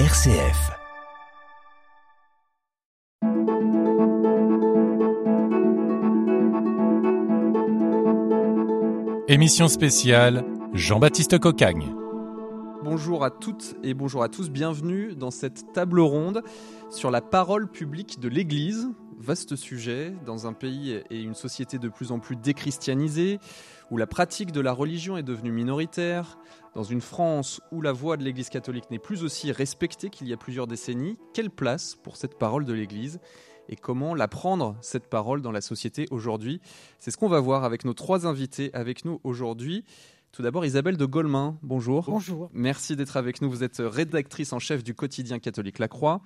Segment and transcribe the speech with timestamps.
[0.00, 0.72] RCF.
[9.28, 11.94] Émission spéciale Jean-Baptiste Cocagne.
[12.82, 16.42] Bonjour à toutes et bonjour à tous, bienvenue dans cette table ronde
[16.90, 18.88] sur la parole publique de l'Église.
[19.24, 23.38] Vaste sujet dans un pays et une société de plus en plus déchristianisée,
[23.90, 26.38] où la pratique de la religion est devenue minoritaire,
[26.74, 30.34] dans une France où la voix de l'Église catholique n'est plus aussi respectée qu'il y
[30.34, 31.18] a plusieurs décennies.
[31.32, 33.18] Quelle place pour cette parole de l'Église
[33.70, 36.60] et comment la prendre, cette parole, dans la société aujourd'hui?
[36.98, 39.84] C'est ce qu'on va voir avec nos trois invités avec nous aujourd'hui.
[40.34, 42.06] Tout d'abord, Isabelle de Golemin, bonjour.
[42.08, 42.50] Bonjour.
[42.52, 43.48] Merci d'être avec nous.
[43.48, 46.22] Vous êtes rédactrice en chef du quotidien catholique La Croix,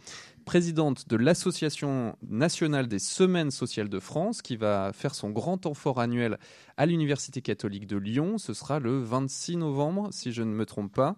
[0.46, 5.74] présidente de l'Association nationale des semaines sociales de France, qui va faire son grand temps
[5.74, 6.38] fort annuel
[6.78, 8.38] à l'Université catholique de Lyon.
[8.38, 11.16] Ce sera le 26 novembre, si je ne me trompe pas.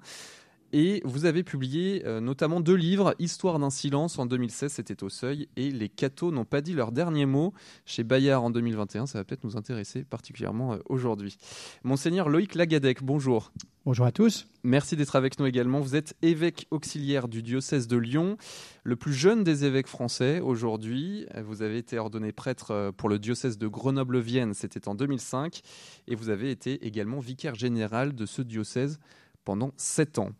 [0.72, 5.08] Et vous avez publié euh, notamment deux livres, Histoire d'un silence en 2016, c'était au
[5.08, 7.52] seuil, et Les cathos n'ont pas dit leur dernier mot
[7.84, 9.06] chez Bayard en 2021.
[9.06, 11.38] Ça va peut-être nous intéresser particulièrement euh, aujourd'hui.
[11.82, 13.52] Monseigneur Loïc Lagadec, bonjour.
[13.84, 14.46] Bonjour à tous.
[14.62, 15.80] Merci d'être avec nous également.
[15.80, 18.36] Vous êtes évêque auxiliaire du diocèse de Lyon,
[18.84, 21.26] le plus jeune des évêques français aujourd'hui.
[21.42, 25.62] Vous avez été ordonné prêtre euh, pour le diocèse de Grenoble-Vienne, c'était en 2005,
[26.06, 29.00] et vous avez été également vicaire général de ce diocèse
[29.44, 30.30] pendant sept ans.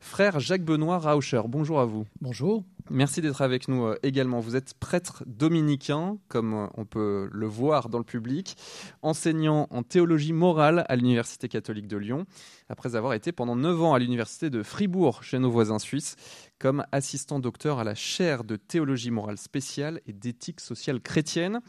[0.00, 2.06] Frère Jacques-Benoît Rauscher, bonjour à vous.
[2.20, 2.64] Bonjour.
[2.90, 4.40] Merci d'être avec nous euh, également.
[4.40, 8.56] Vous êtes prêtre dominicain, comme euh, on peut le voir dans le public,
[9.02, 12.24] enseignant en théologie morale à l'Université catholique de Lyon,
[12.68, 16.16] après avoir été pendant neuf ans à l'Université de Fribourg, chez nos voisins suisses,
[16.58, 21.60] comme assistant docteur à la chaire de théologie morale spéciale et d'éthique sociale chrétienne.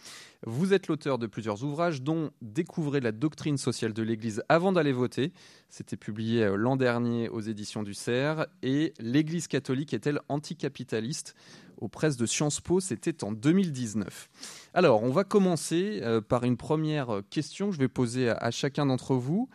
[0.45, 4.91] Vous êtes l'auteur de plusieurs ouvrages, dont Découvrez la doctrine sociale de l'Église avant d'aller
[4.91, 5.31] voter.
[5.69, 8.45] C'était publié euh, l'an dernier aux éditions du CERF.
[8.63, 11.35] Et L'Église catholique est-elle anticapitaliste
[11.77, 14.29] aux presses de Sciences Po, c'était en 2019.
[14.73, 18.85] Alors, on va commencer euh, par une première question que je vais poser à chacun
[18.85, 19.49] d'entre vous.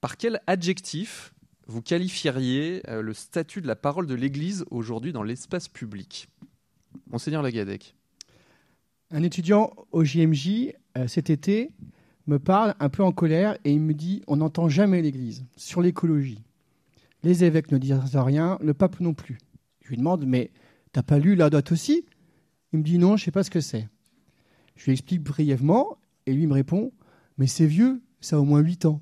[0.00, 1.34] Par quel adjectif
[1.66, 6.28] vous qualifieriez euh, le statut de la parole de l'Église aujourd'hui dans l'espace public?
[7.10, 7.94] Monseigneur Lagadec.
[9.10, 11.70] Un étudiant au JMJ euh, cet été
[12.26, 15.82] me parle un peu en colère et il me dit on n'entend jamais l'Église sur
[15.82, 16.42] l'écologie.
[17.22, 19.38] Les évêques ne disent rien, le pape non plus.
[19.82, 20.50] Je lui demande mais
[20.92, 22.04] t'as pas lu la date aussi?
[22.72, 23.88] Il me dit non, je sais pas ce que c'est.
[24.76, 26.92] Je lui explique brièvement et lui me répond
[27.38, 29.00] mais c'est vieux, ça a au moins 8 ans.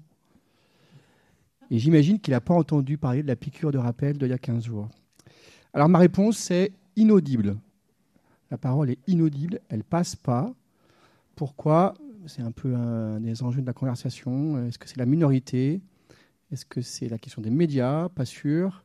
[1.74, 4.38] Et j'imagine qu'il n'a pas entendu parler de la piqûre de rappel d'il y a
[4.38, 4.88] 15 jours.
[5.72, 7.56] Alors ma réponse, c'est inaudible.
[8.52, 10.54] La parole est inaudible, elle passe pas.
[11.34, 11.94] Pourquoi?
[12.26, 14.64] C'est un peu un des enjeux de la conversation.
[14.68, 15.80] Est-ce que c'est la minorité?
[16.52, 18.08] Est-ce que c'est la question des médias?
[18.08, 18.84] Pas sûr.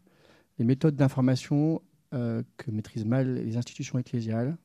[0.58, 1.84] Les méthodes d'information
[2.16, 4.58] euh, que maîtrisent mal les institutions ecclésiales.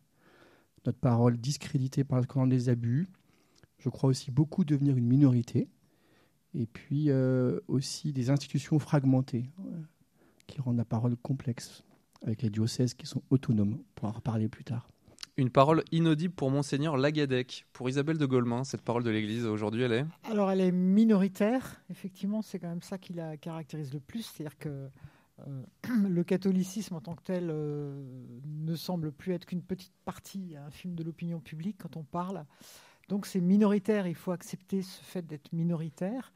[0.86, 3.06] Notre parole discréditée par le scandale des abus.
[3.80, 5.68] Je crois aussi beaucoup devenir une minorité
[6.54, 9.50] et puis euh, aussi des institutions fragmentées
[10.46, 11.84] qui rendent la parole complexe,
[12.22, 13.78] avec les diocèses qui sont autonomes.
[13.78, 14.88] On pourra en reparler plus tard.
[15.36, 17.66] Une parole inaudible pour Monseigneur Lagadec.
[17.72, 20.06] Pour Isabelle de Golemin, cette parole de l'Église aujourd'hui, elle est?
[20.22, 21.82] Alors, elle est minoritaire.
[21.90, 24.22] Effectivement, c'est quand même ça qui la caractérise le plus.
[24.22, 24.88] C'est-à-dire que
[25.40, 25.62] euh,
[26.08, 28.00] le catholicisme en tant que tel euh,
[28.44, 32.44] ne semble plus être qu'une petite partie infime de l'opinion publique quand on parle.
[33.08, 36.32] Donc c'est minoritaire, il faut accepter ce fait d'être minoritaire.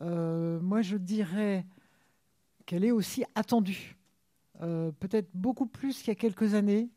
[0.00, 1.66] Euh, moi, je dirais
[2.66, 3.96] qu'elle est aussi attendue,
[4.62, 6.90] euh, peut-être beaucoup plus qu'il y a quelques années.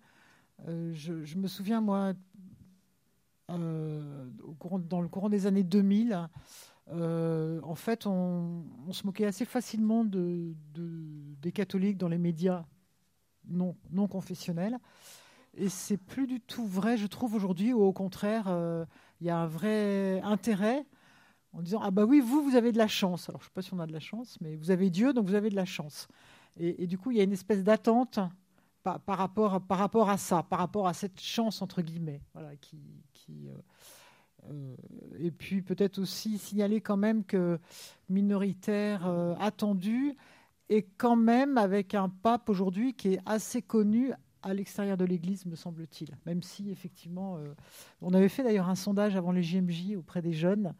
[0.68, 2.14] Euh, je, me souviens, moi,
[3.50, 6.30] dans le courant des années 2000,
[6.92, 12.66] en fait, on, se moquait assez facilement de, des catholiques dans les médias
[13.50, 14.80] non confessionnels.
[15.56, 18.86] Et c'est plus du tout vrai, je trouve, aujourd'hui, ou au contraire, euh,
[19.22, 20.86] il y a un vrai intérêt
[21.52, 23.30] en disant Ah, bah oui, vous, vous avez de la chance.
[23.30, 25.14] Alors, je ne sais pas si on a de la chance, mais vous avez Dieu,
[25.14, 26.08] donc vous avez de la chance.
[26.58, 28.20] Et, du coup, il y a une espèce d'attente
[28.84, 32.22] par, rapport, à ça, par rapport à cette chance, entre guillemets.
[32.34, 32.78] Voilà, qui
[33.48, 33.58] euh,
[34.50, 34.76] euh,
[35.18, 37.60] et puis, peut-être aussi signaler quand même que
[38.10, 39.08] minoritaire
[39.40, 40.16] attendu,
[40.70, 45.46] et quand même avec un pape aujourd'hui qui est assez connu à l'extérieur de l'Église,
[45.46, 46.16] me semble-t-il.
[46.26, 47.54] Même si, effectivement, euh,
[48.02, 50.76] on avait fait d'ailleurs un sondage avant les JMJ auprès des jeunes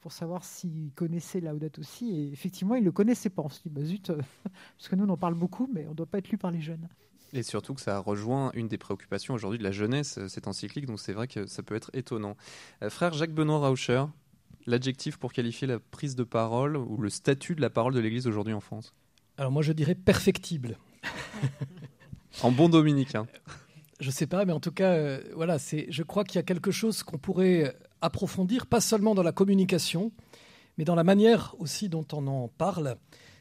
[0.00, 2.10] pour savoir s'ils connaissaient Laudato aussi.
[2.10, 3.42] Et effectivement, ils ne le connaissaient pas.
[3.42, 4.16] On se dit, bah zut, euh,
[4.78, 6.52] parce que nous, on en parle beaucoup, mais on ne doit pas être lu par
[6.52, 6.88] les jeunes.
[7.32, 10.86] Et surtout que ça rejoint une des préoccupations aujourd'hui de la jeunesse, euh, cette encyclique,
[10.86, 12.36] donc c'est vrai que ça peut être étonnant.
[12.88, 14.04] frère Jacques-Benoît Rauscher,
[14.66, 18.26] l'adjectif pour qualifier la prise de parole ou le statut de la parole de l'Église
[18.26, 18.94] aujourd'hui en France?
[19.36, 20.78] Alors moi je dirais perfectible.
[22.42, 23.26] En bon dominicain.
[24.00, 25.86] Je sais pas, mais en tout cas, euh, voilà, c'est.
[25.90, 30.12] Je crois qu'il y a quelque chose qu'on pourrait approfondir, pas seulement dans la communication,
[30.76, 32.96] mais dans la manière aussi dont on en parle.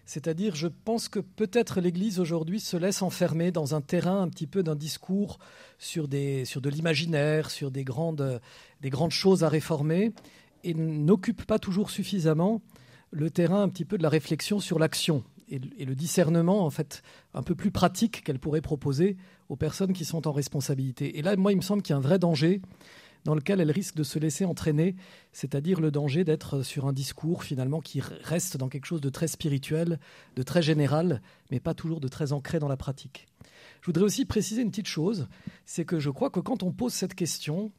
[0.06, 4.48] C'est-à-dire, je pense que peut-être l'Église aujourd'hui se laisse enfermer dans un terrain un petit
[4.48, 5.38] peu d'un discours
[5.78, 8.42] sur, des, sur de l'imaginaire, sur des grandes,
[8.82, 10.14] des grandes choses à réformer,
[10.64, 12.62] et n'occupe pas toujours suffisamment
[13.12, 17.02] le terrain un petit peu de la réflexion sur l'action et, le discernement en fait
[17.34, 19.18] un peu plus pratique qu'elle pourrait proposer
[19.50, 21.18] aux personnes qui sont en responsabilité.
[21.18, 22.62] Et là, moi, il me semble qu'il y a un vrai danger
[23.24, 24.96] dans lequel elle risque de se laisser entraîner,
[25.34, 29.28] c'est-à-dire le danger d'être sur un discours finalement qui reste dans quelque chose de très
[29.28, 30.00] spirituel,
[30.36, 31.22] de très général,
[31.52, 33.26] mais pas toujours de très ancré dans la pratique.
[33.82, 35.28] Je voudrais aussi préciser une petite chose,
[35.66, 37.72] c'est que je crois que quand on pose cette question,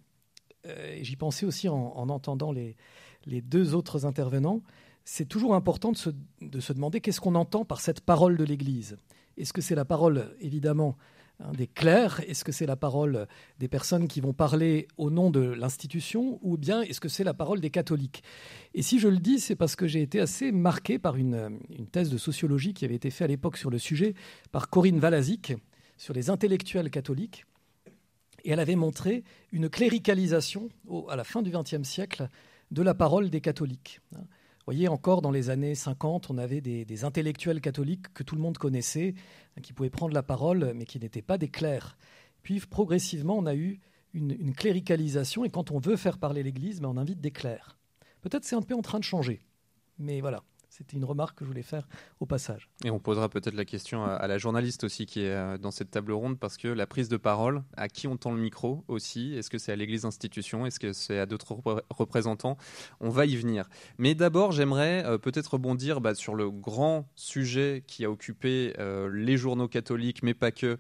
[0.67, 2.77] euh, et j'y pensais aussi en, entendant les,
[3.25, 4.63] les, deux autres intervenants,
[5.11, 6.11] c'est toujours important de se,
[6.41, 8.97] de se demander qu'est-ce qu'on entend par cette parole de l'Église.
[9.37, 10.97] Est-ce que c'est la parole, évidemment,
[11.41, 12.21] Hein, des clercs?
[12.27, 13.29] Est-ce que c'est la parole
[13.61, 16.41] des personnes qui vont parler au nom de l'institution?
[16.43, 18.25] Ou bien est-ce que c'est la parole des catholiques?
[18.75, 21.61] Et si je le dis, c'est parce que j'ai été assez marqué par une,
[21.93, 24.15] thèse de sociologie qui avait été faite à l'époque sur le sujet
[24.51, 25.53] par Corinne Valazic
[25.97, 27.45] sur les intellectuels catholiques.
[28.45, 29.23] Et elle avait montré
[29.53, 30.69] une cléricalisation
[31.09, 32.29] à la fin du XXe siècle
[32.73, 34.01] de la parole des catholiques.
[34.17, 34.25] Hein
[34.69, 38.59] voyez, encore dans les années 50, on avait des, intellectuels catholiques que tout le monde
[38.59, 39.15] connaissait,
[39.57, 41.97] hein, qui pouvaient prendre la parole, mais qui n'étaient pas des clercs.
[42.43, 43.81] Puis progressivement, on a eu
[44.13, 47.79] une, cléricalisation, et quand on veut faire parler l'Église, ben, on invite des clercs.
[48.21, 49.41] Peut-être c'est un peu en train de changer,
[49.99, 50.43] mais voilà.
[50.79, 51.89] C'était une remarque que je voulais faire
[52.21, 52.69] au passage.
[52.85, 55.91] Et on posera peut-être la question à, la journaliste aussi qui est euh, dans cette
[55.91, 59.35] table ronde, parce que la prise de parole, à qui on tend le micro aussi?
[59.35, 60.67] Est-ce que c'est à l'Église institution?
[60.67, 61.57] Est-ce que c'est à d'autres
[61.91, 62.57] représentants?
[63.01, 63.69] On va y venir.
[63.99, 69.11] Mais d'abord, j'aimerais euh, peut-être rebondir bah, sur le grand sujet qui a occupé euh,
[69.13, 70.79] les journaux catholiques, mais pas que,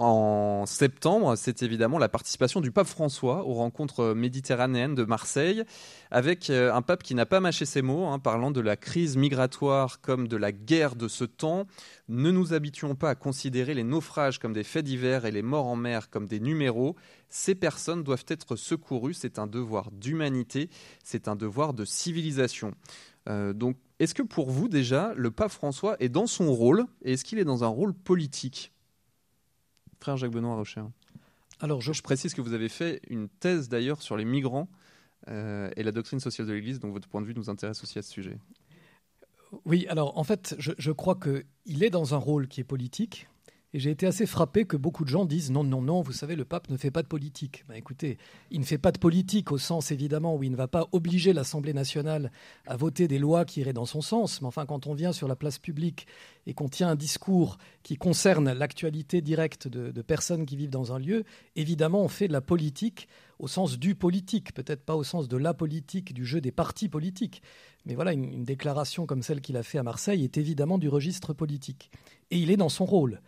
[0.00, 5.62] en septembre, c'est évidemment la participation du pape François aux rencontres méditerranéennes de Marseille,
[6.10, 9.18] avec euh, un pape qui n'a pas mâché ses mots, hein, parlant de la crise
[9.18, 11.66] migratoire comme de la guerre de ce temps.
[12.08, 15.66] Ne nous habituons pas à considérer les naufrages comme des faits divers et les morts
[15.66, 16.96] en mer comme des numéros.
[17.28, 20.70] Ces personnes doivent être secourues, c'est un devoir d'humanité,
[21.04, 22.72] c'est un devoir de civilisation.
[23.28, 27.12] Euh, donc, est-ce que pour vous déjà, le pape François est dans son rôle et
[27.12, 28.72] est-ce qu'il est dans un rôle politique?
[30.00, 30.82] Frère Jacques Benoît Rocher.
[31.60, 32.00] Alors, je...
[32.00, 34.68] précise que vous avez fait une thèse d'ailleurs sur les migrants
[35.28, 37.98] euh, et la doctrine sociale de l'Église, donc votre point de vue nous intéresse aussi
[37.98, 38.38] à ce sujet.
[39.64, 43.28] Oui, alors en fait, je, je crois qu'il est dans un rôle qui est politique,
[43.72, 46.34] et j'ai été assez frappé que beaucoup de gens disent non, non, non, vous savez,
[46.34, 47.64] le pape ne fait pas de politique.
[47.68, 48.18] Ben, écoutez,
[48.50, 51.32] il ne fait pas de politique au sens évidemment où il ne va pas obliger
[51.32, 52.32] l'Assemblée nationale
[52.66, 54.42] à voter des lois qui iraient dans son sens.
[54.42, 56.08] Mais enfin, quand on vient sur la place publique
[56.46, 60.98] et qu'on tient un discours qui concerne l'actualité directe de, personnes qui vivent dans un
[60.98, 61.22] lieu,
[61.54, 63.06] évidemment, on fait de la politique
[63.38, 66.88] au sens du politique, peut-être pas au sens de la politique, du jeu des partis
[66.88, 67.40] politiques.
[67.86, 71.32] Mais voilà, une, déclaration comme celle qu'il a fait à Marseille est évidemment du registre
[71.32, 71.90] politique.
[72.30, 73.20] Et il est dans son rôle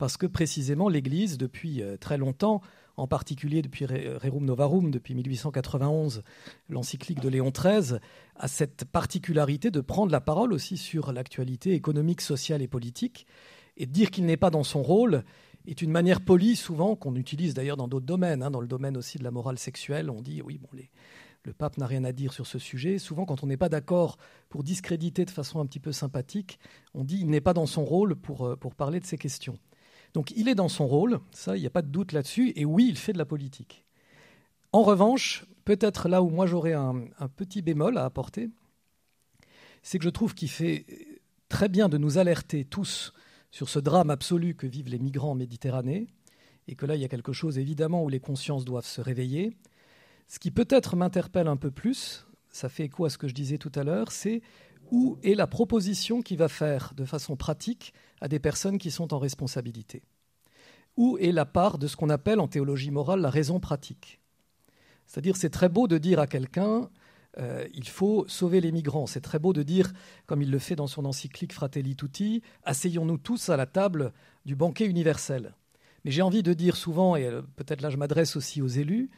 [0.00, 2.62] parce que précisément l'Église, depuis euh, très longtemps,
[2.96, 6.22] en particulier depuis Rerum Novarum, depuis 1891,
[6.70, 7.98] l'encyclique de Léon XIII,
[8.36, 13.26] a cette particularité de prendre la parole aussi sur l'actualité économique, sociale et politique,
[13.76, 15.22] et de dire qu'il n'est pas dans son rôle
[15.66, 18.96] est une manière polie souvent qu'on utilise d'ailleurs dans d'autres domaines, hein, dans le domaine
[18.96, 20.68] aussi de la morale sexuelle, on dit oui bon
[21.44, 22.98] le pape n'a rien à dire sur ce sujet.
[22.98, 24.18] Souvent, quand on n'est pas d'accord
[24.50, 26.58] pour discréditer de façon un petit peu sympathique,
[26.92, 29.58] on dit il n'est pas dans son rôle pour, euh, pour parler de ces questions.
[30.14, 32.64] Donc il est dans son rôle, ça, il n'y a pas de doute là-dessus, et
[32.64, 33.84] oui, il fait de la politique.
[34.72, 37.04] En revanche, peut-être là où moi j'aurais un,
[37.36, 38.50] petit bémol à apporter,
[39.82, 40.86] c'est que je trouve qu'il fait
[41.48, 43.12] très bien de nous alerter tous
[43.50, 46.06] sur ce drame absolu que vivent les migrants en Méditerranée,
[46.68, 49.56] et que là, il y a quelque chose évidemment où les consciences doivent se réveiller.
[50.28, 53.58] Ce qui peut-être m'interpelle un peu plus, ça fait écho à ce que je disais
[53.58, 54.42] tout à l'heure, c'est
[54.90, 59.14] où est la proposition qui va faire de façon pratique à des personnes qui sont
[59.14, 60.02] en responsabilité
[60.96, 64.20] Où est la part de ce qu'on appelle en théologie morale la raison pratique
[65.06, 66.90] C'est-à-dire, c'est très beau de dire à quelqu'un
[67.38, 69.06] euh, il faut sauver les migrants.
[69.06, 69.92] C'est très beau de dire,
[70.26, 74.12] comme il le fait dans son encyclique Fratelli Tutti, asseyons-nous tous à la table
[74.44, 75.54] du banquet universel.
[76.04, 79.10] Mais j'ai envie de dire souvent, et euh, peut-être là je m'adresse aussi aux élus,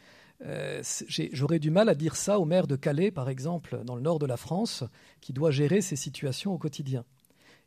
[0.45, 4.03] euh, j'aurais du mal à dire ça au maire de Calais, par exemple, dans le
[4.03, 4.85] nord de la France,
[5.21, 7.05] qui doit gérer ces situations au quotidien.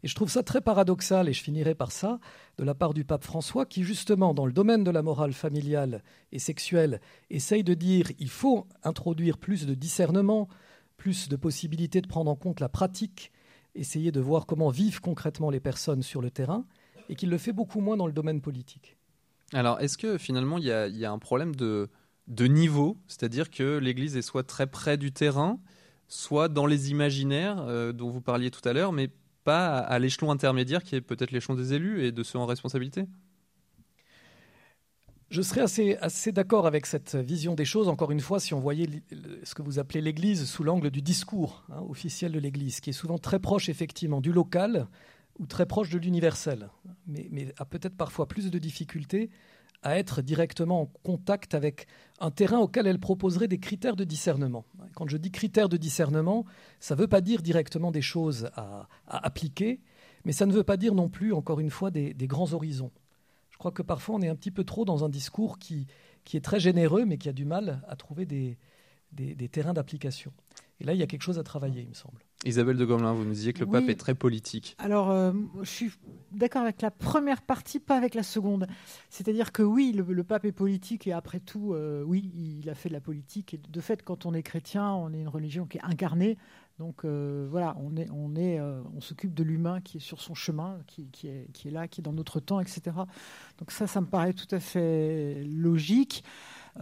[0.04, 2.20] Et je trouve ça très paradoxal, et je finirai par ça,
[2.58, 6.04] de la part du pape François, qui justement, dans le domaine de la morale familiale
[6.32, 10.48] et sexuelle, essaye de dire il faut introduire plus de discernement,
[10.98, 13.32] plus de possibilités de prendre en compte la pratique,
[13.74, 16.66] essayer de voir comment vivent concrètement les personnes sur le terrain,
[17.10, 18.98] et qu'il le fait beaucoup moins dans le domaine politique.
[19.54, 20.72] Alors, est-ce que finalement, il y,
[21.06, 21.90] a un problème de,
[22.28, 25.60] de niveau C'est-à-dire que l'Église est soit très près du terrain,
[26.08, 29.10] soit dans les imaginaires euh, dont vous parliez tout à l'heure, mais
[29.44, 33.06] pas à, l'échelon intermédiaire qui est peut-être l'échelon des élus et de ceux en responsabilité.
[35.30, 38.60] Je serais assez, assez d'accord avec cette vision des choses, encore une fois, si on
[38.60, 38.88] voyait
[39.44, 42.94] ce que vous appelez l'Église sous l'angle du discours hein, officiel de l'Église, qui est
[42.94, 44.88] souvent très proche effectivement du local
[45.40, 46.70] ou très proche de l'universel,
[47.08, 49.30] mais, mais a peut-être parfois plus de difficultés
[49.86, 51.86] à être directement en contact avec
[52.20, 54.66] un terrain auquel elle proposerait des critères de discernement.
[54.96, 56.44] Quand je dis critères de discernement,
[56.80, 59.80] ça ne veut pas dire directement des choses à, appliquer,
[60.26, 62.92] mais ça ne veut pas dire non plus, encore une fois, des, grands horizons.
[63.52, 65.86] Je crois que parfois on est un petit peu trop dans un discours qui,
[66.34, 68.58] est très généreux, mais qui a du mal à trouver des
[69.52, 70.34] terrains d'application.
[70.80, 72.20] Et là, il y a quelque chose à travailler, il me semble.
[72.46, 74.76] Isabelle de Gomelin, vous nous disiez que le pape est très politique.
[74.78, 75.92] Alors, euh, je suis
[76.32, 78.68] d'accord avec la première partie, pas avec la seconde.
[79.10, 82.90] C'est-à-dire que oui, le, pape est politique et après tout, euh, oui, il a fait
[82.90, 83.56] de la politique.
[83.56, 86.38] Et de fait, quand on est chrétien, on est une religion qui est incarnée.
[86.78, 90.36] Donc euh, voilà, on est, on est, on s'occupe de l'humain qui est sur son
[90.36, 92.82] chemin, qui, qui, est, qui est là, qui est dans notre temps, etc.
[93.58, 96.24] Donc ça, ça me paraît tout à fait logique.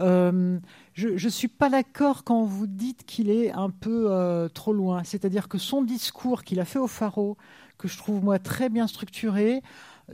[0.00, 0.58] Euh,
[0.94, 5.04] je ne suis pas d'accord quand vous dites qu'il est un peu euh, trop loin.
[5.04, 7.36] C'est-à-dire que son discours qu'il a fait au Faro,
[7.78, 9.62] que je trouve moi très bien structuré,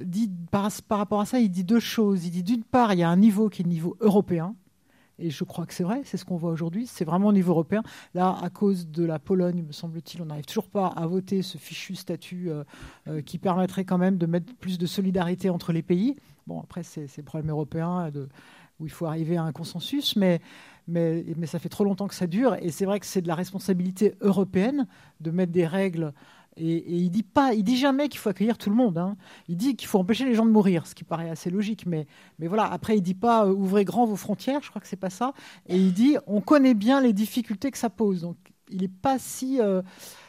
[0.01, 2.25] dit, par, par rapport à ça, il dit deux choses.
[2.27, 4.55] Il dit d'une part, il y a un niveau qui est le niveau européen.
[5.23, 6.87] Et je crois que c'est vrai, c'est ce qu'on voit aujourd'hui.
[6.87, 7.83] C'est vraiment au niveau européen.
[8.15, 11.59] Là, à cause de la Pologne, me semble-t-il, on n'arrive toujours pas à voter ce
[11.59, 12.49] fichu statut
[13.07, 16.17] euh, qui permettrait quand même de mettre plus de solidarité entre les pays.
[16.47, 18.31] Bon, après, c'est le problème européen de,
[18.81, 20.41] où il faut arriver à un consensus, mais,
[20.89, 22.57] mais, mais ça fait trop longtemps que ça dure.
[22.61, 24.87] Et c'est vrai que c'est de la responsabilité européenne
[25.21, 26.13] de mettre des règles.
[26.57, 28.99] Et, il dit pas, il dit jamais qu'il faut accueillir tout le monde.
[28.99, 29.17] Hein.
[29.49, 31.87] Il dit qu'il faut empêcher les gens de mourir, ce qui paraît assez logique.
[31.87, 32.07] Mais,
[32.39, 34.63] mais voilà, après il dit pas euh, ouvrez grand vos frontières.
[34.63, 35.33] Je crois que c'est pas ça.
[35.69, 38.23] Et il dit on connaît bien les difficultés que ça pose.
[38.23, 38.37] Donc
[38.71, 39.83] il n'est pas si euh,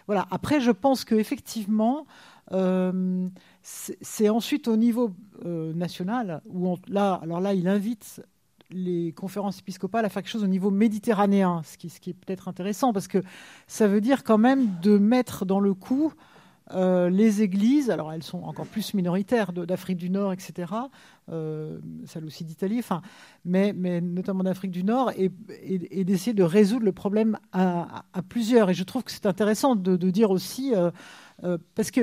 [0.08, 0.27] voilà.
[0.31, 2.05] Après je pense que effectivement.
[2.53, 3.29] Euh,
[3.62, 5.12] c'est ensuite au niveau
[5.46, 8.22] national où là, alors là, il invite
[8.72, 12.94] les conférences épiscopales à faire quelque chose au niveau méditerranéen, ce qui, est peut-être intéressant
[12.94, 13.20] parce que
[13.68, 16.13] ça veut dire quand même de mettre dans le coup
[16.74, 20.72] euh, les églises, alors elles sont encore plus minoritaires d'Afrique du Nord, etc.,
[21.30, 22.82] euh, celles aussi d'Italie,
[23.46, 28.70] mais, mais, notamment d'Afrique du Nord, et, et, d'essayer de résoudre le problème à, plusieurs.
[28.70, 30.92] Et je trouve que c'est intéressant de, dire aussi, euh,
[31.44, 32.02] euh, parce que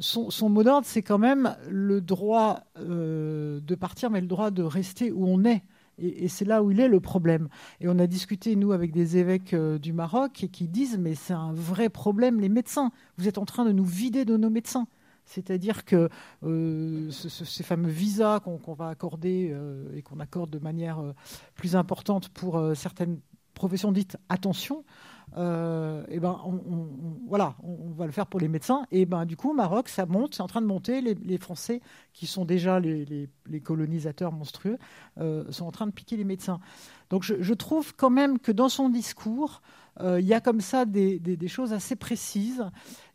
[0.00, 4.62] son, son mot d'ordre, c'est quand même le droit de partir, mais le droit de
[4.62, 5.62] rester où on est.
[5.98, 7.48] Et, c'est là où il est le problème.
[7.80, 11.14] Et on a discuté, nous, avec des évêques euh, du Maroc et qui disent, mais
[11.14, 12.90] c'est un vrai problème, les médecins.
[13.16, 14.86] Vous êtes en train de nous vider de nos médecins.
[15.24, 16.08] C'est-à-dire que
[16.44, 21.02] euh, ces fameux visas qu'on va accorder euh, et qu'on accorde de manière
[21.56, 23.18] plus importante pour certaines
[23.54, 24.84] professions dites attention,
[25.36, 26.60] euh, eh ben on,
[27.28, 28.86] voilà, on, va le faire pour les médecins.
[28.90, 31.00] Et ben du coup, au Maroc, ça monte, c'est en train de monter.
[31.00, 31.80] Les, Français,
[32.12, 33.28] qui sont déjà les,
[33.62, 34.78] colonisateurs monstrueux,
[35.18, 36.60] euh, sont en train de piquer les médecins.
[37.10, 39.62] Donc je, trouve quand même que dans son discours,
[40.00, 42.64] euh, il y a comme ça des, choses assez précises.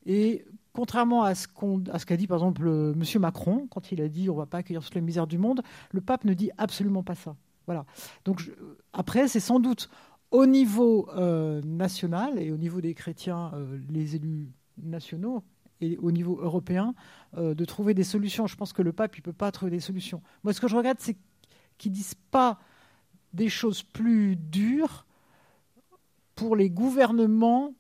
[0.06, 3.04] Et contrairement à ce qu'a dit par exemple M.
[3.20, 5.62] Macron, quand il a dit on ne va pas accueillir toutes les misères du monde,
[5.92, 7.36] le pape ne dit absolument pas ça.
[7.68, 7.86] Voilà.
[8.26, 8.52] Donc
[8.94, 9.90] après, c'est sans doute
[10.32, 14.50] au niveau euh, national et au niveau des chrétiens, euh, les élus
[14.82, 15.44] nationaux,
[15.82, 16.94] et au niveau européen,
[17.38, 18.48] euh, de trouver des solutions.
[18.48, 20.22] Je pense que le pape, il ne peut pas trouver des solutions.
[20.44, 21.18] Moi, ce que je regrette, c'est
[21.78, 22.60] qu'ils ne disent pas
[23.34, 25.06] des choses plus dures
[26.36, 27.74] pour les gouvernements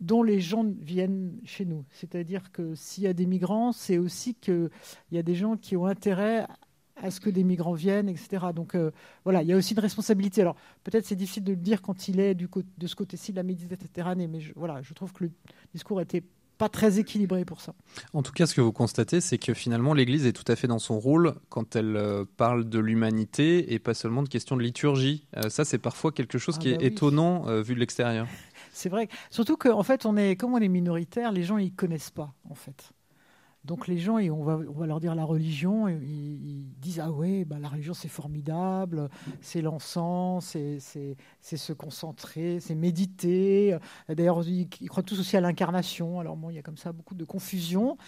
[0.00, 1.84] dont les gens viennent chez nous.
[1.90, 4.70] C'est-à-dire que s'il y a des migrants, c'est aussi qu'il
[5.10, 6.46] y a des gens qui ont intérêt
[7.02, 8.46] à ce que des migrants viennent, etc.
[8.54, 8.90] Donc euh,
[9.24, 10.40] voilà, il y a aussi une responsabilité.
[10.40, 13.36] Alors peut-être c'est difficile de le dire quand il est du de ce côté-ci de
[13.36, 15.30] la Méditerranée, mais je, voilà, je trouve que le
[15.72, 16.22] discours était
[16.56, 17.72] pas très équilibré pour ça.
[18.12, 20.66] En tout cas, ce que vous constatez, c'est que finalement, l'Église est tout à fait
[20.66, 24.62] dans son rôle quand elle euh, parle de l'humanité et pas seulement de questions de
[24.62, 25.24] liturgie.
[25.36, 28.26] Euh, ça, c'est parfois quelque chose ah qui est bah étonnant vu de l'extérieur.
[28.72, 32.10] C'est vrai, surtout qu'en fait, on est, comme on est minoritaire, les gens ils connaissent
[32.10, 32.92] pas en fait.
[33.68, 37.12] Donc les gens, et on, va, on va leur dire la religion, ils, disent Ah
[37.12, 39.10] ouais, bah, la religion c'est formidable,
[39.42, 43.76] c'est l'encens, c'est se concentrer, c'est méditer.
[44.08, 46.18] D'ailleurs, ils, croient tous aussi à l'incarnation.
[46.18, 47.98] Alors bon, il y a comme ça beaucoup de confusion.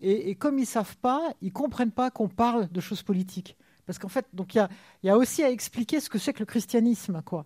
[0.00, 3.58] Et, comme ils ne savent pas, ils ne comprennent pas qu'on parle de choses politiques.
[3.84, 4.70] Parce qu'en fait, il y a,
[5.02, 7.20] y a, aussi à expliquer ce que c'est que le christianisme.
[7.26, 7.44] quoi.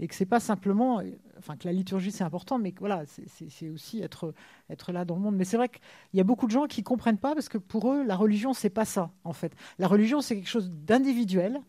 [0.00, 1.02] Et que c'est pas simplement,
[1.38, 4.34] enfin que la liturgie c'est important, mais voilà, c'est aussi être
[4.70, 5.36] être là dans le monde.
[5.36, 5.80] Mais c'est vrai qu'il
[6.14, 8.70] y a beaucoup de gens qui comprennent pas parce que pour eux la religion c'est
[8.70, 9.52] pas ça en fait.
[9.78, 11.60] La religion c'est quelque chose d'individuel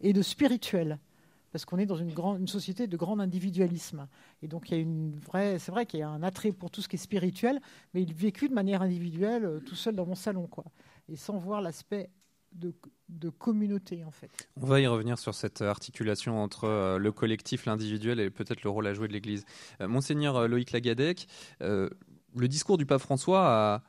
[0.00, 0.98] et de spirituel
[1.52, 4.06] parce qu'on est dans une, grande, une société de grand individualisme.
[4.40, 6.70] Et donc, il y a une vraie, c'est vrai qu'il y a un attrait pour
[6.70, 7.60] tout ce qui est spirituel,
[7.92, 10.64] mais il vécu de manière individuelle, euh, tout seul dans mon salon, quoi,
[11.08, 12.10] et sans voir l'aspect
[12.52, 14.30] de, communauté, en fait.
[14.56, 18.70] On va y revenir sur cette articulation entre euh, le collectif, l'individuel et peut-être le
[18.70, 19.44] rôle à jouer de l'Église.
[19.80, 21.26] Euh, Monseigneur Loïc Lagadec,
[21.60, 23.82] le discours du pape François a,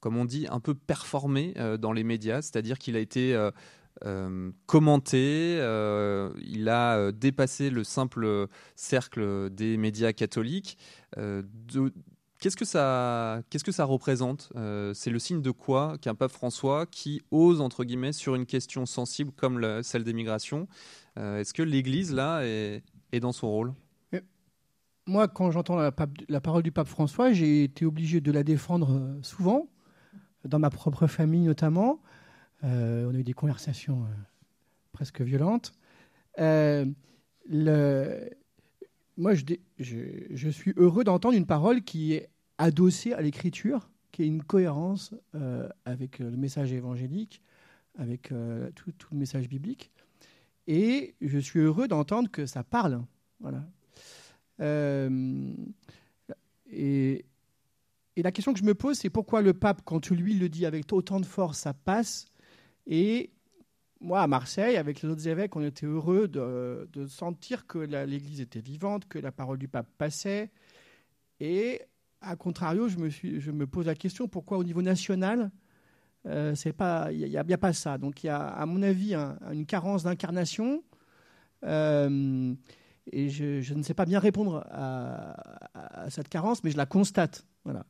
[0.00, 3.36] comme on dit, un peu performé dans les médias, c'est-à-dire qu'il a été
[4.04, 10.78] euh, commenté, euh, il a euh, dépassé le simple cercle des médias catholiques.
[12.42, 14.52] Qu'est-ce que ça, représente
[14.94, 18.84] C'est le signe de quoi qu'un pape François qui ose entre guillemets sur une question
[18.84, 20.66] sensible comme celle des migrations
[21.16, 22.82] Est-ce que l'Église là est,
[23.20, 23.74] dans son rôle?
[25.06, 29.68] Moi, quand j'entends la, parole du pape François, j'ai été obligé de la défendre souvent,
[30.44, 32.00] dans ma propre famille notamment.
[32.64, 34.14] Euh, on a eu des conversations euh,
[34.92, 35.74] presque violentes.
[36.38, 36.86] Euh,
[39.16, 44.42] moi, je, suis heureux d'entendre une parole qui est adossée à l'écriture, qui a une
[44.42, 45.14] cohérence
[45.84, 47.40] avec le message évangélique,
[47.98, 48.32] avec
[48.74, 49.90] tout, le message biblique.
[50.66, 53.02] Et je suis heureux d'entendre que ça parle.
[53.40, 53.64] Voilà.
[56.70, 57.24] et,
[58.16, 60.92] la question que je me pose, c'est pourquoi le pape, quand lui le dit avec
[60.92, 62.26] autant de force, ça passe,
[62.86, 63.30] et
[64.00, 68.60] moi, à Marseille, avec les autres évêques, on était heureux de, sentir que l'Église était
[68.60, 70.50] vivante, que la parole du pape passait.
[71.40, 71.82] Et
[72.22, 75.50] à contrario, je me, pose la question pourquoi au niveau national,
[76.26, 76.54] euh,
[77.10, 77.98] il n'y a, a, pas ça.
[77.98, 80.82] Donc il y a, à mon avis, une carence d'incarnation.
[81.64, 82.54] Euh,
[83.10, 87.44] et je, ne sais pas bien répondre à, cette carence, mais je la constate.
[87.64, 87.84] Voilà.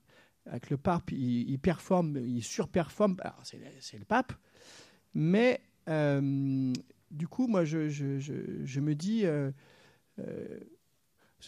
[0.47, 3.17] Avec le pape, il, il performe, il surperforme.
[3.43, 4.33] C'est le pape.
[5.15, 6.73] Mais euh,
[7.11, 9.25] du coup, moi, je, me dis,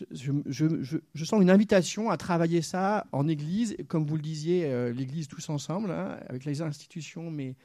[0.03, 0.83] euh, euh,
[1.15, 5.49] je, sens une invitation à travailler ça en Église, comme vous le disiez, l'Église tous
[5.49, 7.57] ensemble, hein, avec les institutions, mais,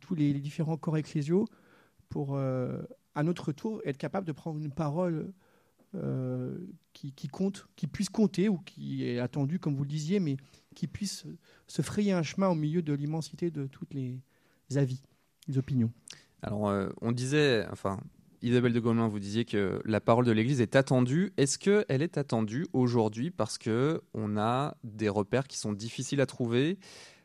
[0.00, 1.46] tous les, différents corps ecclésiaux,
[2.08, 5.32] pour, à notre tour, être capable de prendre une parole
[6.92, 10.36] qui, qui, compte, qui puisse compter, ou qui est attendue, comme vous le disiez, mais
[10.74, 11.24] qui puisse
[11.66, 14.20] se frayer un chemin au milieu de l'immensité de toutes les
[14.76, 15.02] avis
[15.56, 15.92] opinions.
[16.42, 18.00] Alors, euh, on disait, enfin,
[18.46, 21.32] Isabelle de Gaumelin, vous disiez que la parole de l'Église est attendue.
[21.36, 26.26] Est-ce qu'elle est attendue aujourd'hui parce que on a des repères qui sont difficiles à
[26.26, 26.78] trouver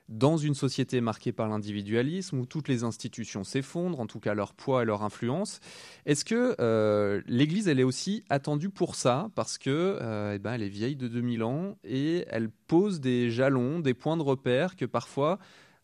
[0.10, 4.56] dans une société marquée par l'individualisme où toutes les institutions s'effondrent, en tout cas leur
[4.56, 5.60] poids et leur influence?
[6.08, 9.30] Est-ce que euh, l'Église, elle est aussi attendue pour ça?
[9.36, 13.30] Parce que euh, eh ben, elle est vieille de 2000 ans et elle pose des
[13.30, 15.38] jalons, des points de repère que parfois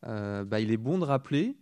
[0.04, 1.58] bah, il est bon de rappeler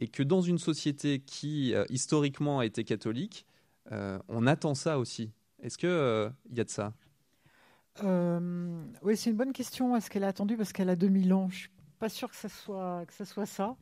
[0.00, 3.46] et que dans une société qui euh, historiquement a été catholique,
[3.92, 5.30] euh, on attend ça aussi.
[5.62, 6.92] Est-ce qu'il euh, y a de ça?
[8.02, 9.96] Oui, c'est une bonne question.
[9.96, 12.36] Est-ce qu'elle a attendu parce qu'elle a 2000 ans Je ne suis pas sûr que
[12.36, 13.76] ce soit, ça.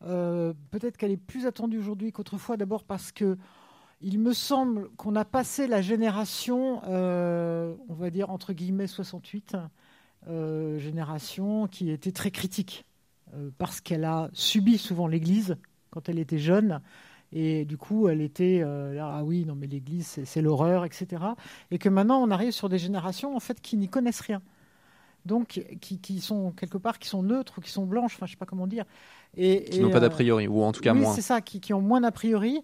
[0.00, 3.38] Peut-être qu'elle est plus attendue aujourd'hui qu'autrefois, d'abord parce que
[4.00, 9.56] il me semble qu'on a passé la génération, on va dire entre guillemets 68,
[10.26, 12.84] génération qui était très critique
[13.58, 15.56] parce qu'elle a subi souvent l'Église
[15.90, 16.80] quand elle était jeune.
[17.32, 21.22] Et du coup, elle était euh, ah oui, non mais l'Église, c'est l'horreur, etc.
[21.70, 24.40] Et que maintenant, on arrive sur des générations en fait qui n'y connaissent rien,
[25.24, 28.36] donc qui, sont quelque part, qui sont neutres ou qui sont blanches, enfin je sais
[28.36, 28.84] pas comment dire.
[29.36, 31.12] Et, qui n'ont pas d'a priori, ou en tout cas oui, moins.
[31.12, 32.62] c'est ça, qui, ont moins d'a priori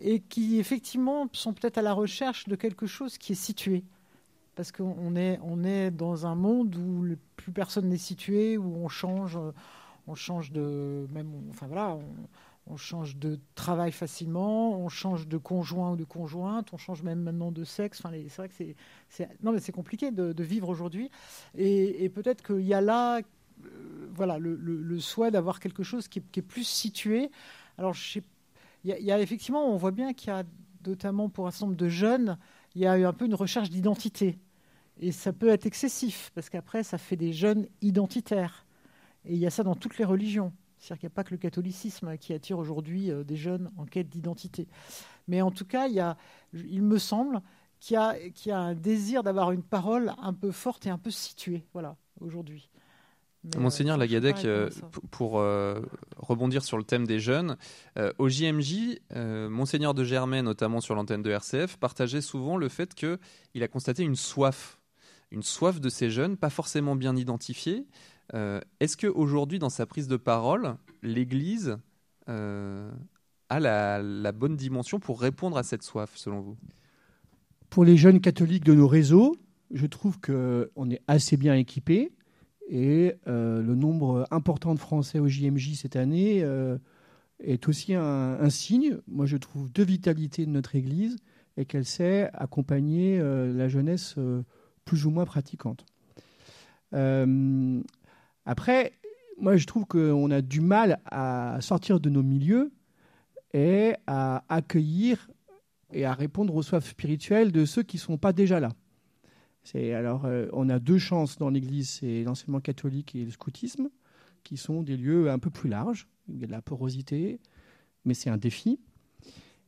[0.00, 3.84] et qui effectivement sont peut-être à la recherche de quelque chose qui est situé.
[4.54, 8.88] Parce qu'on est, on est dans un monde où plus personne n'est situé, où on
[8.88, 9.36] change
[10.06, 11.98] on change de même, enfin voilà,
[12.66, 17.20] on, change de travail facilement, on change de conjoint ou de conjointe, on change même
[17.20, 18.02] maintenant de sexe.
[18.02, 18.54] C'est vrai que
[19.08, 21.10] c'est, non mais c'est compliqué de, vivre aujourd'hui.
[21.56, 26.42] Et, peut-être qu'il y a là, euh, voilà, le, souhait d'avoir quelque chose qui est,
[26.42, 27.30] plus situé.
[27.78, 28.22] Il
[28.84, 30.44] y, a effectivement, on voit bien qu'il y a
[30.86, 32.38] notamment pour un certain nombre de jeunes,
[32.74, 34.38] il y a un peu une recherche d'identité.
[35.00, 38.63] Et ça peut être excessif, parce qu'après, ça fait des jeunes identitaires.
[39.24, 40.52] Et il y a ça dans toutes les religions.
[40.78, 43.86] C'est-à-dire qu'il n'y a pas que le catholicisme qui attire aujourd'hui euh, des jeunes en
[43.86, 44.68] quête d'identité.
[45.28, 46.16] Mais en tout cas, il, y a,
[46.52, 47.40] il me semble
[47.80, 48.16] qu'il y a,
[48.56, 52.70] a un désir d'avoir une parole un peu forte et un peu située, voilà, aujourd'hui.
[53.58, 54.70] Monseigneur euh, Lagadec, euh,
[55.10, 55.80] pour euh,
[56.16, 57.56] rebondir sur le thème des jeunes,
[58.18, 59.00] au JMJ,
[59.50, 64.02] Monseigneur de Germain, notamment sur l'antenne de RCF, partageait souvent le fait qu'il a constaté
[64.02, 64.78] une soif,
[65.30, 67.86] une soif de ces jeunes, pas forcément bien identifiée.
[68.32, 71.76] Euh, Est-ce qu'aujourd'hui, dans sa prise de parole, l'Église
[72.28, 72.90] euh,
[73.50, 76.56] a la, bonne dimension pour répondre à cette soif, selon vous?
[77.68, 79.36] Pour les jeunes catholiques de nos réseaux,
[79.72, 82.12] je trouve qu'on est assez bien équipés.
[82.68, 86.42] Et euh, le nombre important de Français au JMJ cette année
[87.40, 91.16] est aussi un, signe, moi je trouve, de vitalité de notre Église
[91.56, 94.16] et qu'elle sait accompagner la jeunesse
[94.84, 95.84] plus ou moins pratiquante.
[98.46, 98.92] Après,
[99.38, 102.72] moi je trouve qu'on a du mal à sortir de nos milieux
[103.52, 105.30] et à accueillir
[105.92, 108.70] et à répondre aux soifs spirituelles de ceux qui ne sont pas déjà là.
[109.74, 113.88] Alors, euh, on a deux chances dans l'Église, c'est l'enseignement catholique et le scoutisme,
[114.42, 117.40] qui sont des lieux un peu plus larges, où il y a de la porosité,
[118.04, 118.78] mais c'est un défi.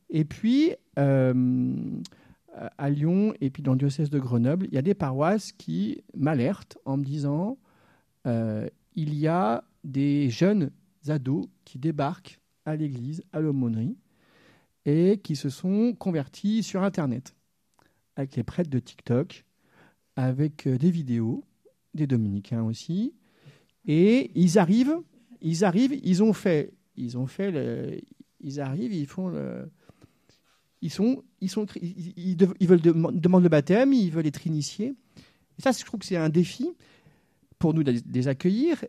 [0.09, 1.73] Et puis, euh,
[2.77, 6.03] à Lyon et puis dans le diocèse de Grenoble, il y a des paroisses qui
[6.15, 7.57] m'alertent en me disant
[8.27, 10.71] euh, il y a des jeunes
[11.07, 13.95] ados qui débarquent à l'église, à l'aumônerie,
[14.85, 17.35] et qui se sont convertis sur Internet,
[18.15, 19.45] avec les prêtres de TikTok,
[20.15, 21.43] avec euh, des vidéos,
[21.93, 23.13] des dominicains aussi,
[23.85, 24.99] et ils arrivent,
[25.41, 28.03] ils arrivent, ils ont fait, ils ont fait,
[28.41, 29.69] ils arrivent, ils font le,
[30.81, 32.35] ils sont, ils sont, ils,
[32.67, 34.93] veulent dem- demandent le baptême, ils veulent être initiés.
[35.57, 36.69] Et ça, je trouve que c'est un défi
[37.59, 38.83] pour nous de les- accueillir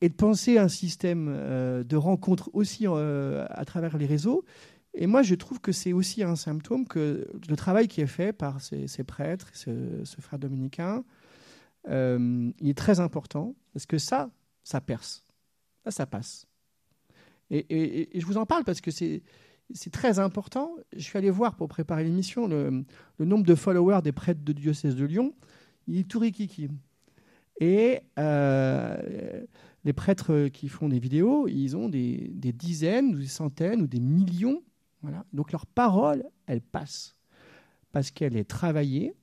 [0.00, 4.44] et de penser un système euh, de rencontres aussi euh, à travers les réseaux.
[4.94, 8.32] Et moi, je trouve que c'est aussi un symptôme que le travail qui est fait
[8.32, 11.04] par ces, prêtres, ce, frère dominicain,
[11.88, 14.30] euh, il est très important parce que ça,
[14.64, 15.22] ça perce.
[15.84, 16.46] Ça, ça passe.
[17.50, 19.22] Et, je vous en parle parce que c'est
[19.74, 20.76] c'est très important.
[20.92, 22.84] Je suis allé voir pour préparer l'émission le,
[23.18, 25.34] le nombre de followers des prêtres de diocèse de Lyon.
[25.88, 26.68] Il est tout rikiki.
[27.60, 29.42] Et euh,
[29.84, 34.00] les prêtres qui font des vidéos, ils ont des, dizaines, ou des centaines, ou des
[34.00, 34.62] millions.
[35.02, 35.24] Voilà.
[35.32, 37.16] Donc leur parole, elle passe.
[37.92, 39.14] Parce qu'elle est travaillée,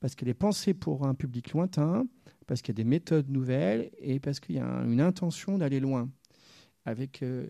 [0.00, 2.06] parce qu'elle est pensée pour un public lointain,
[2.46, 5.56] parce qu'il y a des méthodes nouvelles, et parce qu'il y a un- une intention
[5.58, 6.10] d'aller loin.
[6.84, 7.46] Avec, euh,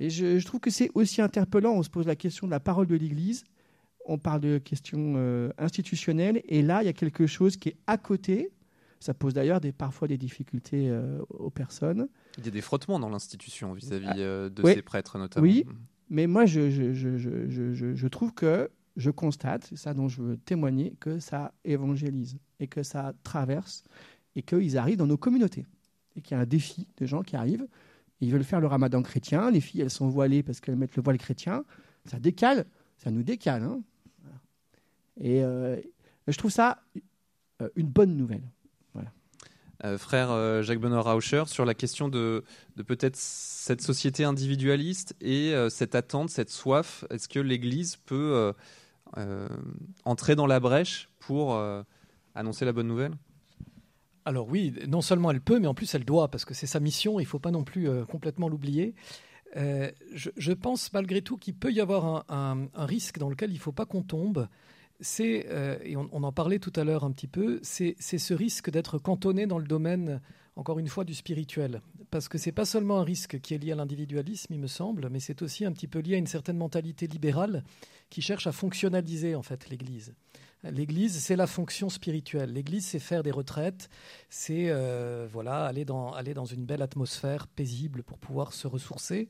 [0.00, 1.72] et je, je trouve que c'est aussi interpellant.
[1.74, 3.44] On se pose la question de la parole de l'Église.
[4.04, 6.42] On parle de questions euh, institutionnelles.
[6.48, 8.50] Et là, il y a quelque chose qui est à côté.
[9.02, 12.08] Ça pose d'ailleurs des, parfois des difficultés euh, aux personnes.
[12.38, 14.74] Il y a des frottements dans l'institution vis-à-vis Ah, euh, de oui.
[14.74, 15.42] ces prêtres, notamment.
[15.44, 15.64] Oui.
[16.08, 21.52] Mais moi, je, trouve que je constate, c'est ça dont je veux témoigner, que ça
[21.64, 23.82] évangélise et que ça traverse
[24.36, 25.66] et qu'ils arrivent dans nos communautés.
[26.14, 27.66] Et qu'il y a un défi de gens qui arrivent,
[28.20, 31.02] ils veulent faire le ramadan chrétien, les filles, elles sont voilées parce qu'elles mettent le
[31.02, 31.64] voile chrétien.
[32.04, 32.66] Ça décale,
[32.98, 33.64] ça nous décale.
[33.64, 33.80] hein.
[35.20, 35.80] Et euh,
[36.28, 36.82] je trouve ça
[37.74, 38.44] une bonne nouvelle.
[39.84, 42.44] Euh, frère euh, Jacques-Benoît Rauscher, sur la question de,
[42.86, 47.04] peut-être cette société individualiste et euh, cette attente, cette soif.
[47.10, 48.52] Est-ce que l'Église peut
[50.04, 51.60] entrer dans la brèche pour
[52.34, 53.14] annoncer la bonne nouvelle?
[54.24, 56.80] Alors oui, non seulement elle peut, mais en plus elle doit, parce que c'est sa
[56.80, 58.94] mission, il ne faut pas non plus complètement l'oublier.
[59.54, 63.72] Je, pense malgré tout qu'il peut y avoir un risque dans lequel il ne faut
[63.72, 64.48] pas qu'on tombe.
[65.02, 68.34] C'est, euh, et on, on en parlait tout à l'heure un petit peu, c'est ce
[68.34, 70.20] risque d'être cantonné dans le domaine,
[70.56, 71.82] encore une fois, du spirituel.
[72.10, 75.08] Parce que c'est pas seulement un risque qui est lié à l'individualisme, il me semble,
[75.10, 77.64] mais c'est aussi un petit peu lié à une certaine mentalité libérale
[78.10, 80.14] qui cherche à fonctionnaliser en fait l'Église.
[80.64, 82.52] L'Église, c'est la fonction spirituelle.
[82.52, 83.88] L'Église, c'est faire des retraites,
[84.28, 89.28] c'est euh, voilà aller dans aller dans une belle atmosphère paisible pour pouvoir se ressourcer.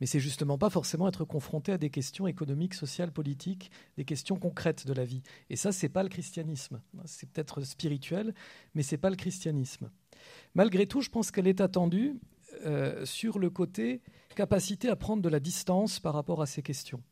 [0.00, 4.36] Mais c'est justement pas forcément être confronté à des questions économiques, sociales, politiques, des questions
[4.36, 5.22] concrètes de la vie.
[5.48, 6.80] Et ça, c'est pas le christianisme.
[7.04, 8.34] C'est peut-être spirituel,
[8.74, 9.88] mais c'est pas le christianisme.
[10.56, 12.18] Malgré tout, je pense qu'elle est attendue
[12.66, 14.02] euh, sur le côté
[14.34, 17.02] capacité à prendre de la distance par rapport à ces questions.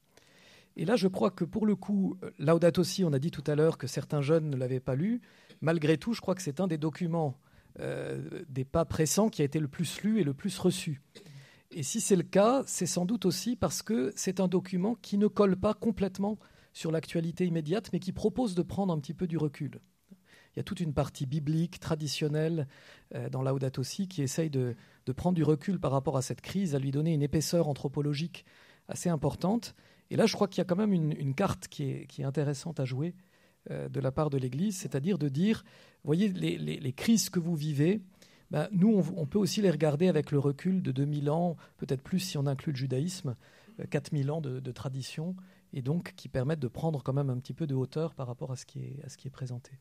[0.80, 3.54] Et là, je crois que pour le coup, Laudato Si, on a dit tout à
[3.54, 5.20] l'heure que certains jeunes ne l'avaient pas lu.
[5.60, 7.38] Malgré tout, je crois que c'est un des documents
[7.80, 11.02] euh, des pas pressants qui a été le plus lu et le plus reçu.
[11.70, 15.18] Et si c'est le cas, c'est sans doute aussi parce que c'est un document qui
[15.18, 16.38] ne colle pas complètement
[16.72, 19.82] sur l'actualité immédiate, mais qui propose de prendre un petit peu du recul.
[20.54, 22.66] Il y a toute une partie biblique, traditionnelle,
[23.14, 24.74] euh, dans Laudato Si, qui essaye de
[25.14, 28.46] prendre du recul par rapport à cette crise, à lui donner une épaisseur anthropologique
[28.88, 29.74] assez importante.
[30.10, 32.22] Et là, je crois qu'il y a quand même une, une carte qui est, qui
[32.22, 33.14] est, intéressante à jouer
[33.70, 35.64] euh, de la part de l'Église, c'est-à-dire de dire,
[36.04, 38.00] voyez, les, les, les, crises que vous vivez,
[38.50, 42.18] ben, nous, on, peut aussi les regarder avec le recul de 2000 ans, peut-être plus
[42.18, 43.36] si on inclut le judaïsme,
[43.90, 45.36] 4000 ans de, tradition,
[45.72, 48.50] et donc qui permettent de prendre quand même un petit peu de hauteur par rapport
[48.50, 49.72] à ce qui est, à ce qui est présenté.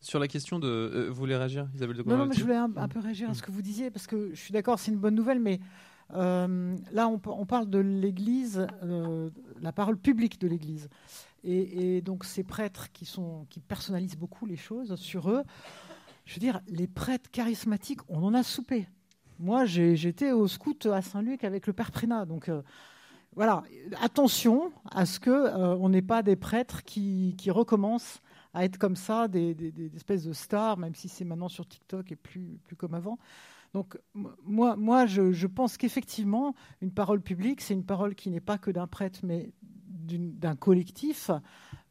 [0.00, 1.06] Sur la question de.
[1.08, 3.42] vous voulez réagir, Isabelle de Non, non mais je voulais un, peu réagir à ce
[3.42, 5.60] que vous disiez, parce que je suis d'accord, c'est une bonne nouvelle, mais
[6.14, 10.88] euh, là, on, parle de l'Église, euh, la parole publique de l'Église.
[11.42, 13.08] Et, donc ces prêtres qui,
[13.66, 15.42] personnalisent beaucoup les choses sur eux,
[16.26, 18.86] je veux dire, les prêtres charismatiques, on en a soupé.
[19.38, 22.26] Moi, j'étais au scout à Saint-Luc avec le père Prénat.
[22.26, 22.62] Donc euh,
[23.34, 23.62] voilà,
[24.02, 28.20] attention à ce qu'on n'ait pas des prêtres qui, recommencent
[28.52, 29.56] à être comme ça, des,
[29.96, 33.18] espèces de stars, même si c'est maintenant sur TikTok et plus comme avant.
[33.72, 33.98] Donc
[34.44, 38.86] moi, je, pense qu'effectivement, une parole publique, c'est une parole qui n'est pas que d'un
[38.86, 39.52] prêtre, mais
[40.18, 41.30] d'un collectif,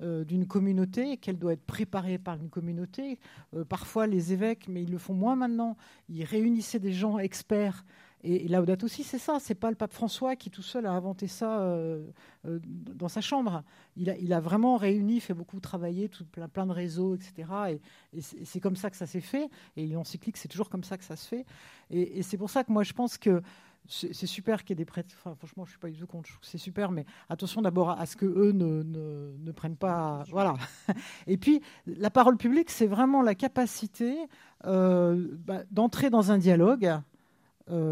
[0.02, 3.18] euh, d'une communauté, qu'elle doit être préparée par une communauté.
[3.54, 5.78] Euh, parfois, les évêques, mais ils le font moins maintenant,
[6.10, 7.86] ils réunissaient des gens experts
[8.24, 9.38] et, là Laudato aussi, c'est ça.
[9.40, 12.06] C'est pas le pape François qui tout seul a inventé ça euh,
[12.46, 13.64] euh, dans sa chambre.
[13.96, 17.80] Il a, il a, vraiment réuni, fait beaucoup travailler, tout, plein, plein de réseaux, etc.
[18.14, 19.50] Et, c'est comme ça que ça s'est fait.
[19.78, 21.46] Et l'encyclique, c'est toujours comme ça que ça se fait.
[21.90, 23.42] Et, c'est pour ça que moi, je pense que
[23.88, 25.16] c'est super qu'il y ait des prêtres.
[25.18, 26.30] Enfin, franchement, je suis pas du tout contre.
[26.42, 30.24] C'est super, mais attention d'abord à, ce que eux ne, ne, prennent pas.
[30.30, 30.56] Voilà.
[31.28, 34.18] Et puis, la parole publique, c'est vraiment la capacité
[34.66, 37.00] euh, bah, d'entrer dans un dialogue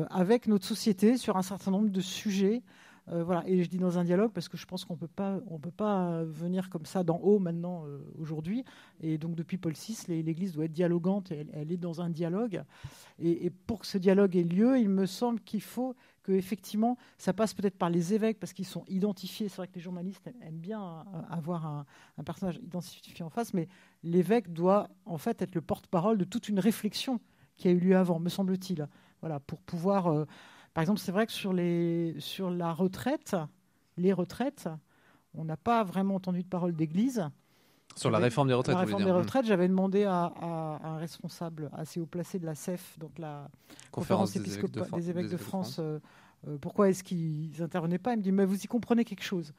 [0.10, 2.64] avec notre société sur un certain nombre de sujets.
[3.12, 3.44] Euh, voilà.
[3.48, 6.70] Et je dis dans un dialogue parce que je pense qu'on ne peut pas venir
[6.70, 8.64] comme ça d'en haut maintenant euh, aujourd'hui.
[9.02, 12.64] Et donc depuis Paul VI, l'Église doit être dialogante et elle, est dans un dialogue.
[13.20, 17.32] Et, pour que ce dialogue ait lieu, il me semble qu'il faut que effectivement, ça
[17.32, 19.48] passe peut-être par les évêques parce qu'ils sont identifiés.
[19.48, 21.86] C'est vrai que les journalistes aiment bien avoir
[22.18, 23.70] un personnage identifié en face, mais
[24.04, 27.22] l'évêque doit en fait être le porte-parole de toute une réflexion
[27.56, 28.88] qui a eu lieu avant, me semble-t-il.
[29.22, 30.08] Voilà, pour pouvoir.
[30.08, 30.26] Euh,
[30.74, 33.36] par exemple, c'est vrai que sur, les, sur la retraite,
[33.98, 34.70] les retraites,
[35.34, 37.28] on n'a pas vraiment entendu de parole d'Église.
[37.96, 38.76] Sur la réforme des retraites.
[38.76, 40.32] La réforme des retraites, j'avais demandé à,
[40.84, 43.50] un responsable assez haut placé de la CEF, donc la
[43.92, 44.40] conférence, des,
[45.10, 46.00] évêques de, France, euh,
[46.48, 48.14] euh, pourquoi est-ce qu'ils n'intervenaient pas?
[48.14, 49.54] Il me dit, mais vous y comprenez quelque chose.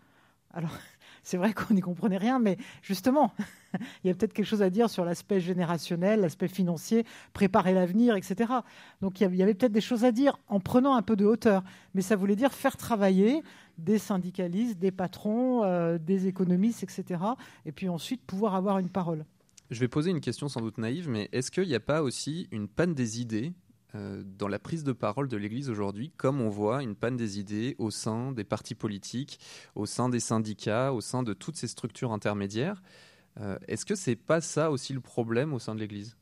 [0.52, 0.70] Alors,
[1.22, 3.32] c'est vrai qu'on n'y comprenait rien, mais justement,
[4.04, 8.16] il y a peut-être quelque chose à dire sur l'aspect générationnel, l'aspect financier, préparer l'avenir,
[8.16, 8.52] etc.
[9.00, 11.62] Donc il y avait peut-être des choses à dire en prenant un peu de hauteur,
[11.94, 13.42] mais ça voulait dire faire travailler
[13.78, 17.20] des syndicalistes, des patrons, euh, des économistes, etc.
[17.64, 19.24] Et puis ensuite pouvoir avoir une parole.
[19.70, 22.48] Je vais poser une question sans doute naïve, mais est-ce qu'il n'y a pas aussi
[22.50, 23.52] une panne des idées
[23.94, 27.38] euh, dans la prise de parole de l'Église aujourd'hui, comme on voit une panne des
[27.38, 29.40] idées au sein des partis politiques,
[29.74, 32.83] au sein des syndicats, au sein de toutes ces structures intermédiaires.
[33.40, 36.18] Euh, est-ce que c'est pas ça aussi le problème au sein de l'Église,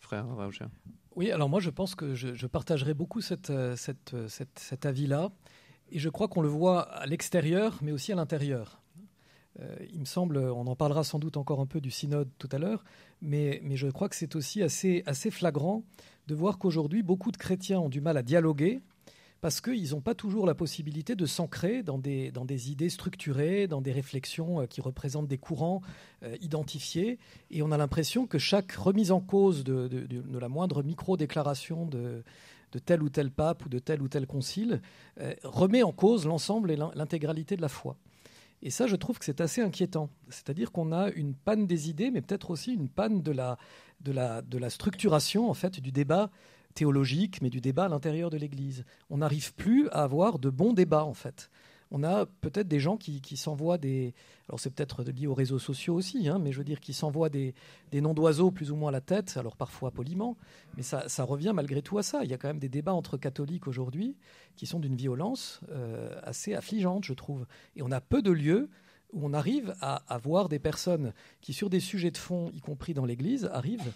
[0.00, 0.66] frère Raucher
[1.14, 5.30] Oui, alors moi je pense que je, partagerai beaucoup euh, cet avis-là,
[5.92, 8.79] et je crois qu'on le voit à l'extérieur, mais aussi à l'intérieur.
[9.92, 12.58] Il me semble, on en parlera sans doute encore un peu du synode tout à
[12.58, 12.84] l'heure,
[13.22, 15.82] mais, je crois que c'est aussi assez, flagrant
[16.26, 18.80] de voir qu'aujourd'hui, beaucoup de chrétiens ont du mal à dialoguer
[19.40, 23.92] parce qu'ils n'ont pas toujours la possibilité de s'ancrer dans des, idées structurées, dans des
[23.92, 25.80] réflexions euh, qui représentent des courants
[26.22, 27.18] euh, identifiés.
[27.50, 29.88] Et on a l'impression que chaque remise en cause de,
[30.38, 32.22] la moindre micro-déclaration de,
[32.72, 34.82] de tel ou tel pape ou de tel ou tel concile
[35.20, 37.96] euh, remet en cause l'ensemble et l'intégralité de la foi.
[38.62, 40.10] Et ça, je trouve que c'est assez inquiétant.
[40.28, 45.48] C'est-à-dire qu'on a une panne des idées, mais peut-être aussi une panne de la, structuration
[45.48, 46.30] en fait du débat
[46.74, 48.84] théologique, mais du débat à l'intérieur de l'Église.
[49.08, 51.50] On n'arrive plus à avoir de bons débats en fait.
[51.92, 54.14] On a peut-être des gens qui, s'envoient des.
[54.48, 57.30] Alors c'est peut-être lié aux réseaux sociaux aussi, hein, mais je veux dire qui s'envoient
[57.30, 57.54] des,
[57.92, 60.36] noms d'oiseaux plus ou moins à la tête, alors parfois poliment,
[60.76, 62.22] mais ça, revient malgré tout à ça.
[62.22, 64.16] Il y a quand même des débats entre catholiques aujourd'hui
[64.56, 67.46] qui sont d'une violence euh, assez affligeante, je trouve.
[67.74, 68.68] Et on a peu de lieux
[69.12, 72.94] où on arrive à avoir des personnes qui, sur des sujets de fond, y compris
[72.94, 73.92] dans l'Église, arrivent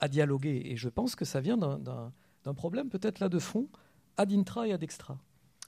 [0.00, 0.62] à dialoguer.
[0.66, 3.68] Et je pense que ça vient d'un problème peut-être là de fond,
[4.16, 5.18] ad intra et ad extra.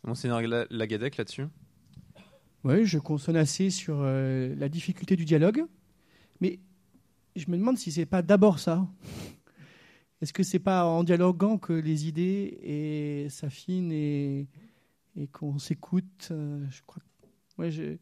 [0.04, 1.46] Monseigneur Lagadec là-dessus?
[2.66, 5.64] Oui, je consonne assez sur euh, la difficulté du dialogue,
[6.40, 6.58] mais
[7.36, 8.88] je me demande si c'est pas d'abord ça.
[10.20, 14.48] Est-ce que c'est pas en dialoguant que les idées s'affinent et,
[15.30, 16.66] qu'on s'écoute euh,
[17.60, 17.96] je,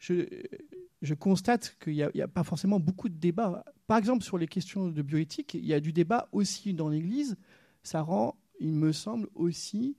[0.00, 3.64] je, constate qu'il n'y a, pas forcément beaucoup de débats.
[3.86, 7.36] Par exemple, sur les questions de bioéthique, il y a du débat aussi dans l'Église.
[7.84, 9.96] Ça rend, il me semble, aussi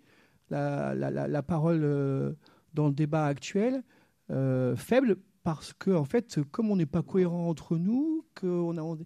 [0.49, 2.33] la, parole euh,
[2.73, 3.85] dans le débat actuel
[4.31, 8.97] euh, faible parce que, en fait, comme on n'est pas cohérent entre nous, qu'on a,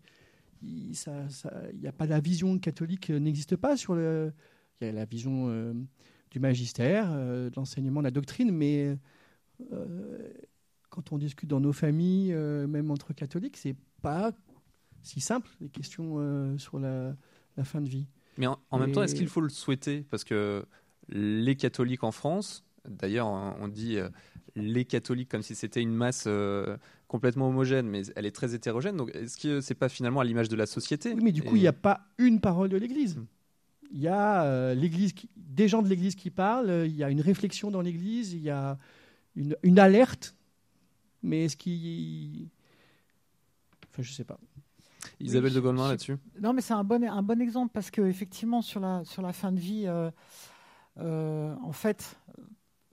[0.62, 0.96] il
[1.80, 4.34] n'y a pas la vision catholique n'existe pas sur le.
[4.82, 5.74] Il y a la vision
[6.32, 8.98] du magistère, de l'enseignement, de la doctrine, mais
[10.90, 14.34] quand on discute dans nos familles, même entre catholiques, c'est pas
[15.02, 17.16] si simple les questions sur la,
[17.64, 18.08] fin de vie.
[18.38, 20.02] Mais en, même temps, est-ce qu'il faut le souhaiter?
[20.10, 20.66] Parce que
[21.10, 24.10] les catholiques en France, d'ailleurs, on dit euh,
[24.56, 28.96] les catholiques comme si c'était une masse euh, complètement homogène, mais elle est très hétérogène.
[28.98, 31.56] Donc, est-ce que c'est pas finalement à l'image de la société Oui, mais du coup,
[31.56, 33.20] il n'y a pas une parole de l'Église.
[33.92, 36.86] Il y a euh, l'Église, des gens de l'Église qui parlent.
[36.86, 38.34] Il y a une réflexion dans l'Église.
[38.34, 38.78] Il y a
[39.36, 40.36] une, une alerte.
[41.22, 42.50] Mais est-ce qu'il,
[43.92, 44.40] enfin, je sais pas.
[45.20, 46.18] Isabelle de Goldman là-dessus?
[46.40, 49.52] Non, mais c'est un bon, un bon exemple parce qu'effectivement, sur la, sur la fin
[49.52, 50.10] de vie, euh,
[51.00, 52.18] euh, en fait,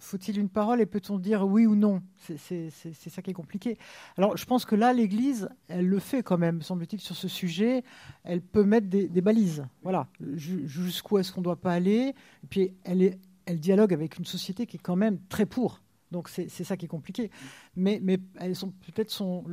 [0.02, 2.02] faut-il une parole et peut-on dire oui ou non?
[2.18, 3.78] C'est ça qui est compliqué.
[4.18, 7.84] Alors, je pense que là, l'Église, elle le fait quand même, semble-t-il, sur ce sujet.
[8.24, 9.64] Elle peut mettre des, balises.
[9.82, 10.08] Voilà.
[10.34, 12.14] Jusqu'où est-ce qu'on ne doit pas aller?
[12.50, 13.18] Puis, elle,
[13.60, 15.80] dialogue avec une société qui est quand même très pour.
[16.10, 17.30] Donc, c'est ça qui est compliqué.
[17.76, 19.44] Mais, peut-être son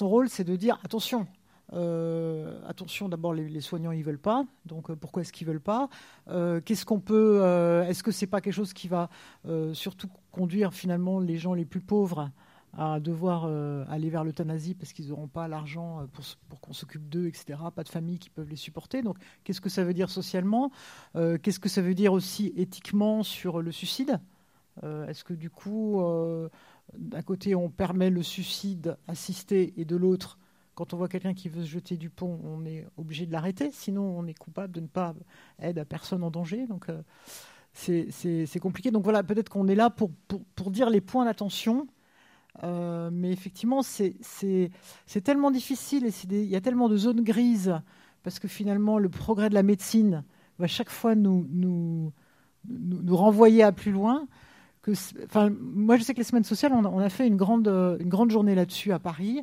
[0.00, 1.26] rôle, c'est de dire attention,
[1.72, 5.88] euh, attention, d'abord les, soignants ils veulent pas, donc euh, pourquoi est-ce qu'ils veulent pas?
[6.28, 7.42] Euh, Qu'est-ce qu'on peut
[7.86, 9.10] Est-ce que c'est pas quelque chose qui va
[9.72, 12.30] surtout conduire finalement les gens les plus pauvres
[12.76, 13.46] à devoir
[13.88, 17.58] aller vers l'euthanasie parce qu'ils n'auront pas l'argent pour, pour qu'on s'occupe d'eux, etc.
[17.74, 19.02] Pas de famille qui peuvent les supporter.
[19.02, 20.70] Donc, qu'est-ce que ça veut dire socialement?
[21.14, 24.20] Qu'est-ce que ça veut dire aussi éthiquement sur le suicide?
[24.82, 26.02] Est-ce que du coup,
[26.96, 30.38] d'un côté, on permet le suicide assisté et de l'autre,
[30.78, 33.70] quand on voit quelqu'un qui veut se jeter du pont, on est obligé de l'arrêter,
[33.72, 35.12] sinon on est coupable de ne pas
[35.60, 36.68] aider à personne en danger.
[36.68, 37.02] Donc euh,
[37.72, 38.92] c'est compliqué.
[38.92, 40.12] Donc voilà, peut-être qu'on est là pour,
[40.54, 41.88] pour, dire les points d'attention.
[42.62, 44.20] Euh, mais effectivement, c'est
[45.24, 47.74] tellement difficile et il y a tellement de zones grises
[48.22, 50.22] parce que finalement, le progrès de la médecine
[50.60, 52.12] va chaque fois nous, nous,
[52.68, 54.28] nous, renvoyer à plus loin.
[55.24, 57.66] Enfin, moi, je sais que les semaines sociales, on a, on a fait une grande,
[57.66, 59.42] une grande journée là-dessus à Paris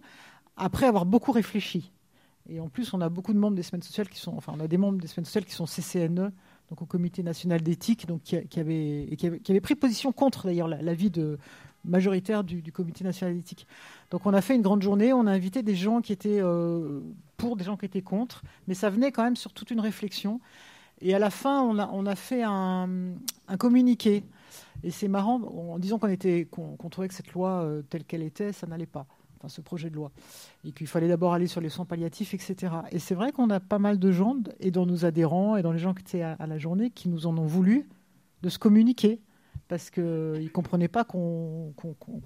[0.57, 1.91] après avoir beaucoup réfléchi.
[2.49, 4.59] Et en plus, on a beaucoup de membres des semaines sociales qui sont, enfin, on
[4.59, 6.31] a des membres des semaines sociales qui sont CCNE,
[6.69, 10.67] donc au Comité national d'éthique, donc qui, qui, avait, qui, avait, pris position contre d'ailleurs
[10.67, 11.11] l'avis
[11.83, 13.65] majoritaire du, Comité national d'éthique.
[14.11, 17.01] Donc on a fait une grande journée, on a invité des gens qui étaient euh,
[17.37, 20.39] pour, des gens qui étaient contre, mais ça venait quand même sur toute une réflexion.
[21.01, 22.87] Et à la fin, on a, fait un,
[23.47, 24.23] un communiqué.
[24.83, 28.65] Et c'est marrant, en disant qu'on trouvait que cette loi euh, telle qu'elle était, ça
[28.65, 29.05] n'allait pas
[29.47, 30.11] ce projet de loi,
[30.63, 32.73] et qu'il fallait d'abord aller sur les soins palliatifs, etc.
[32.91, 35.71] Et c'est vrai qu'on a pas mal de gens, et dans nos adhérents, et dans
[35.71, 37.89] les gens qui étaient à, la journée, qui nous en ont voulu
[38.41, 39.21] de se communiquer,
[39.67, 41.73] parce qu'ils ne comprenaient pas qu'on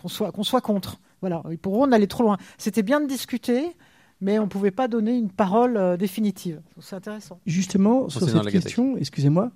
[0.07, 0.99] soit, qu'on soit contre.
[1.21, 1.43] Voilà.
[1.51, 2.37] Et pour eux, on allait trop loin.
[2.57, 3.75] C'était bien de discuter,
[4.21, 6.61] mais on ne pouvait pas donner une parole euh, définitive.
[6.79, 7.39] C'est intéressant.
[7.45, 9.51] Justement, sur cette question, excusez-moi,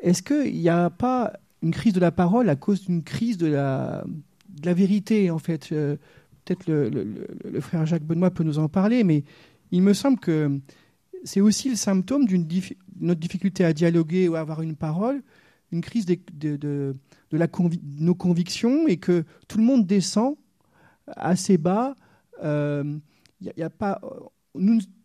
[0.00, 3.46] est-ce qu'il n'y a pas une crise de la parole à cause d'une crise de
[3.46, 4.04] la,
[4.48, 5.96] de la vérité, en fait euh,
[6.46, 9.24] peut-être le, frère Jacques Benoît peut nous en parler, mais
[9.72, 10.60] il me semble que
[11.24, 12.46] c'est aussi le symptôme d'une
[13.00, 15.22] notre difficulté à dialoguer ou à avoir une parole,
[15.72, 16.94] une crise de,
[17.32, 20.36] nos convictions et que tout le monde descend
[21.08, 21.96] assez bas.
[22.42, 22.98] Euh,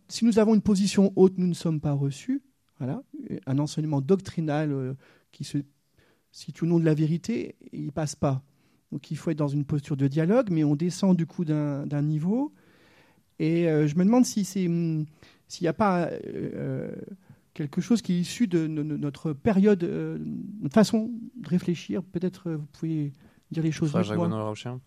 [0.07, 2.41] si nous avons une position haute, nous ne sommes pas reçus.
[2.77, 3.03] Voilà,
[3.45, 4.93] un enseignement doctrinal euh,
[5.31, 5.59] qui se
[6.31, 8.41] situe au nom de la vérité, il passe pas.
[8.91, 12.01] Donc il faut être dans une posture de dialogue, mais on descend du coup d'un
[12.01, 12.51] niveau.
[13.39, 15.05] Et euh, je me demande si c'est hmm,
[15.47, 16.95] s'il n'y a pas euh, euh,
[17.53, 19.83] quelque chose qui est issu de, notre période,
[20.61, 22.03] notre façon de réfléchir.
[22.03, 23.11] Peut-être vous pouvez
[23.51, 23.91] dire les choses.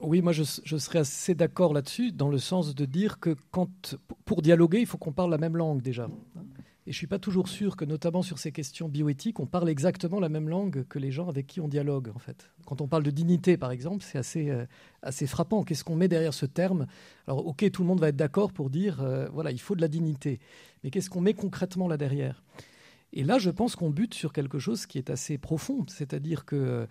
[0.01, 3.97] Oui, moi je, je serais assez d'accord là-dessus, dans le sens de dire que quand,
[4.25, 6.09] pour dialoguer, il faut qu'on parle la même langue déjà.
[6.87, 9.71] Et je ne suis pas toujours sûr que, notamment sur ces questions bioéthiques, on parle
[9.71, 12.51] exactement la même langue que les gens avec qui on dialogue, en fait.
[12.67, 14.67] Quand on parle de dignité, par exemple, c'est assez, euh,
[15.01, 15.65] assez frappant.
[15.65, 16.87] Qu'est-ce qu'on met derrière ce terme?
[17.27, 19.81] Alors, OK, tout le monde va être d'accord pour dire, euh, voilà, il faut de
[19.81, 20.41] la dignité.
[20.83, 22.43] Mais qu'est-ce qu'on met concrètement là derrière?
[23.15, 25.87] Et là, je pense qu'on bute sur quelque chose qui est assez profond.
[25.89, 26.87] C'est-à-dire que euh,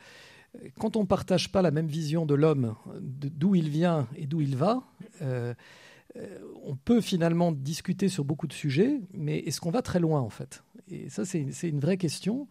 [0.80, 4.42] quand on ne partage pas la même vision de l'homme, d'où il vient et d'où
[4.42, 4.84] il va,
[6.18, 10.22] euh, on peut finalement discuter sur beaucoup de sujets, mais est-ce qu'on va très loin
[10.22, 10.64] en fait?
[10.90, 12.48] Et ça, c'est une vraie question.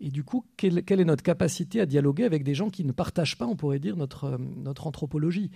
[0.00, 3.36] Et du coup, quelle, est notre capacité à dialoguer avec des gens qui ne partagent
[3.36, 5.50] pas, on pourrait dire, notre, euh, anthropologie?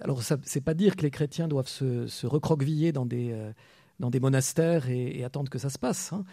[0.00, 4.90] Alors, ce n'est pas dire que les chrétiens doivent se, recroqueviller dans des, euh, monastères
[4.90, 6.12] et, attendre que ça se passe.
[6.12, 6.24] Hein.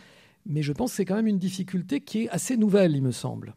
[0.46, 3.12] Mais je pense que c'est quand même une difficulté qui est assez nouvelle, il me
[3.12, 3.56] semble.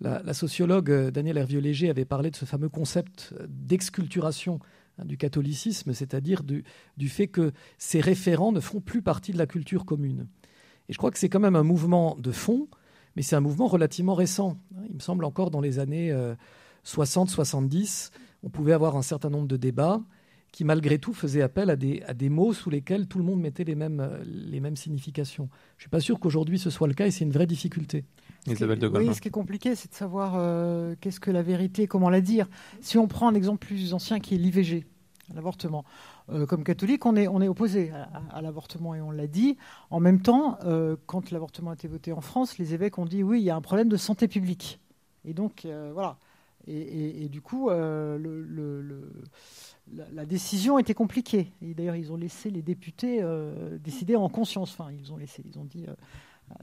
[0.00, 4.60] La, la sociologue Danielle Hervieux-Léger avait parlé de ce fameux concept d'exculturation
[5.04, 6.64] du catholicisme, c'est-à-dire du,
[7.08, 10.26] fait que ces référents ne font plus partie de la culture commune.
[10.88, 12.68] Et je crois que c'est quand même un mouvement de fond,
[13.14, 14.58] mais c'est un mouvement relativement récent.
[14.88, 16.14] Il me semble encore dans les années
[16.84, 20.00] 60-70, euh, on pouvait avoir un certain nombre de débats
[20.52, 23.74] qui malgré tout faisaient appel à des, mots sous lesquels tout le monde mettait les
[23.74, 25.50] mêmes, euh, les mêmes significations.
[25.76, 28.04] Je ne suis pas sûr qu'aujourd'hui ce soit le cas et c'est une vraie difficulté.
[28.46, 31.86] Isabelle de Oui, ce qui est compliqué, c'est de savoir euh, qu'est-ce que la vérité,
[31.86, 32.48] comment la dire.
[32.80, 34.86] Si on prend un exemple plus ancien qui est l'IVG,
[35.34, 35.84] l'avortement.
[36.28, 37.92] Euh, comme catholique, on est, on est opposé
[38.30, 39.56] à, l'avortement et on l'a dit.
[39.90, 40.58] En même temps,
[41.06, 43.56] quand l'avortement a été voté en France, les évêques ont dit oui, il y a
[43.56, 44.80] un problème de santé publique.
[45.24, 46.16] Et donc, voilà.
[46.68, 48.18] Et, du coup, le,
[49.94, 51.52] la, décision était compliquée.
[51.62, 54.76] Et d'ailleurs, ils ont laissé les députés euh, décider en conscience.
[54.78, 55.94] Enfin, ils ont laissé, ils ont dit, euh, euh,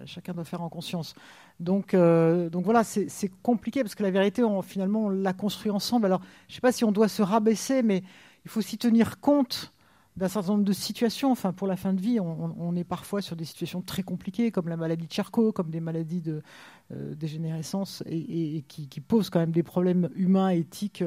[0.05, 1.15] chacun doit faire en conscience.
[1.59, 6.05] Donc, donc voilà, c'est compliqué parce que la vérité, finalement, on l'a construit ensemble.
[6.05, 8.03] Alors, je ne sais pas si on doit se rabaisser, mais
[8.45, 9.73] il faut aussi tenir compte
[10.15, 11.31] d'un certain nombre de situations.
[11.31, 14.69] Enfin, pour la fin de vie, on, est parfois sur des situations très compliquées, comme
[14.69, 16.41] la maladie de Charcot, comme des maladies de
[16.91, 21.03] dégénérescence, et, qui, posent quand même des problèmes humains, éthiques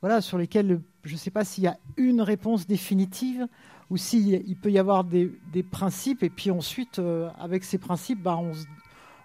[0.00, 3.46] voilà, sur lesquels je ne sais pas s'il y a une réponse définitive
[3.90, 5.30] ou s'il peut y avoir des,
[5.70, 8.38] principes et puis ensuite, euh, avec ces principes, bah,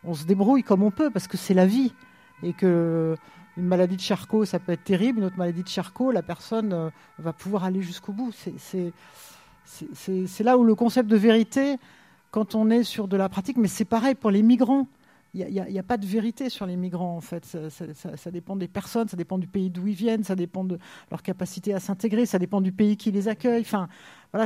[0.03, 1.93] on, se, débrouille comme on peut parce que c'est la vie
[2.41, 3.15] et que
[3.55, 5.19] une maladie de Charcot, ça peut être terrible.
[5.19, 8.31] Une autre maladie de Charcot, la personne euh, va pouvoir aller jusqu'au bout.
[8.33, 11.77] C'est là où le concept de vérité,
[12.31, 14.87] quand on est sur de la pratique, mais c'est pareil pour les migrants
[15.33, 17.45] il n'y a, pas de vérité sur les migrants, en fait.
[17.45, 20.77] Ça, dépend des personnes, ça dépend du pays d'où ils viennent, ça dépend de
[21.09, 23.61] leur capacité à s'intégrer, ça dépend du pays qui les accueille.
[23.61, 23.87] Enfin,
[24.31, 24.45] voilà,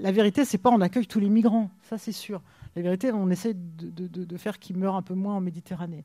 [0.00, 2.42] la vérité, c'est pas on accueille tous les migrants, ça c'est sûr.
[2.76, 6.04] La vérité, on essaie de, faire qu'ils meurent un peu moins en Méditerranée.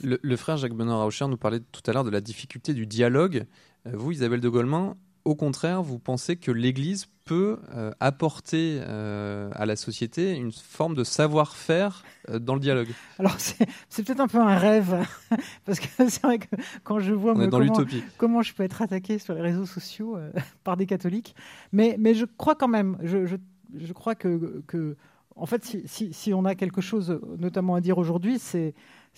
[0.00, 3.46] Le, frère Jacques Benoît Raucher nous parlait tout à l'heure de la difficulté du dialogue.
[3.86, 9.50] Euh, vous, Isabelle de Golemin, au contraire, vous pensez que l'Église peut euh, apporter euh,
[9.54, 14.28] à la société une forme de savoir-faire euh, dans le dialogue Alors, c'est peut-être un
[14.28, 15.06] peu un rêve,
[15.64, 17.84] parce que c'est vrai que quand je vois comment,
[18.18, 20.18] comment, je peux être attaqué sur les réseaux sociaux
[20.64, 21.34] par des catholiques,
[21.72, 23.36] mais, mais je crois quand même, je, je,
[23.74, 24.96] je crois que, que,
[25.36, 28.74] en fait, si, si, si, on a quelque chose notamment à dire aujourd'hui, c'est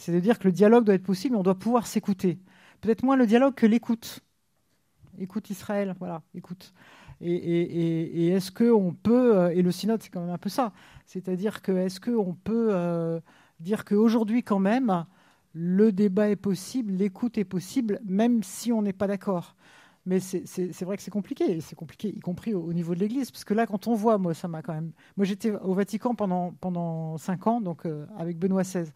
[0.09, 2.38] de dire que le dialogue doit être possible, on doit pouvoir s'écouter.
[2.80, 4.22] Peut-être moins le dialogue que l'écoute
[5.18, 6.72] écoute Israël, voilà, écoute.
[7.20, 10.72] Et, est-ce qu'on peut, euh, et le synode c'est quand même un peu ça,
[11.06, 13.20] c'est-à-dire que est-ce qu'on peut euh,
[13.60, 15.06] dire qu'aujourd'hui quand même,
[15.54, 19.56] le débat est possible, l'écoute est possible, même si on n'est pas d'accord
[20.08, 23.44] mais c'est vrai que c'est compliqué, c'est compliqué, y compris au, niveau de l'Église, parce
[23.44, 24.92] que là, quand on voit, moi, ça m'a quand même.
[25.16, 28.92] Moi, j'étais au Vatican pendant pendant cinq ans, donc euh, avec Benoît XVI,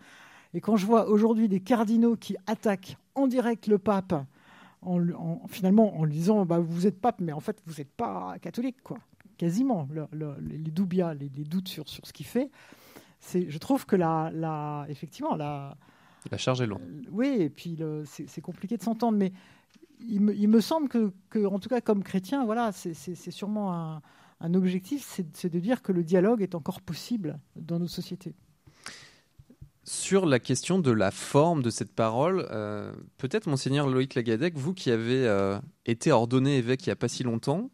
[0.54, 4.14] et quand je vois aujourd'hui des cardinaux qui attaquent en direct le pape
[4.82, 8.36] en, finalement en lui disant bah, vous êtes pape, mais en fait vous n'êtes pas
[8.40, 8.98] catholique, quoi.
[9.36, 9.88] Quasiment.
[10.12, 12.50] les doubias, les, doutes sur, sur ce qu'il fait.
[13.32, 15.76] Je trouve que la, la, effectivement, la,
[16.30, 16.82] la charge est lourde.
[16.82, 19.32] Euh, oui, et puis c'est compliqué de s'entendre, mais
[20.00, 23.72] il me, il me semble que, que, en tout cas, comme chrétien, voilà, c'est sûrement
[23.72, 24.02] un,
[24.40, 28.34] un objectif, c'est de dire que le dialogue est encore possible dans nos sociétés.
[29.84, 34.74] Sur la question de la forme de cette parole, euh, peut-être, monseigneur Loïc Lagadec, vous
[34.74, 37.70] qui avez euh, été ordonné évêque il n'y a pas si longtemps,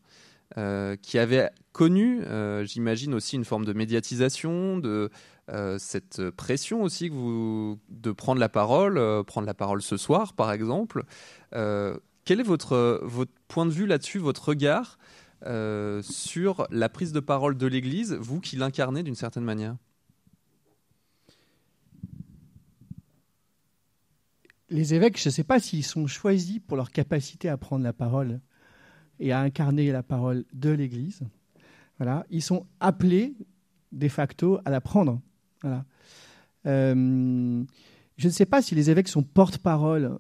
[0.57, 2.23] euh, qui avez connu,
[2.63, 5.11] j'imagine, aussi une forme de médiatisation, de
[5.79, 10.53] cette pression aussi que vous, de prendre la parole, prendre la parole ce soir, par
[10.53, 11.05] exemple.
[11.51, 14.97] quel est votre, votre point de vue là-dessus, votre regard
[16.03, 19.77] sur la prise de parole de l'Église, vous qui l'incarnez d'une certaine manière?
[24.71, 27.93] Les évêques, je ne sais pas s'ils sont choisis pour leur capacité à prendre la
[27.93, 28.41] parole
[29.21, 31.21] et à incarner la parole de l'Église.
[31.99, 33.35] Voilà, ils sont appelés
[33.93, 35.21] de facto à la prendre.
[36.67, 37.65] Euh,
[38.17, 40.19] je ne sais pas si les évêques sont porte-parole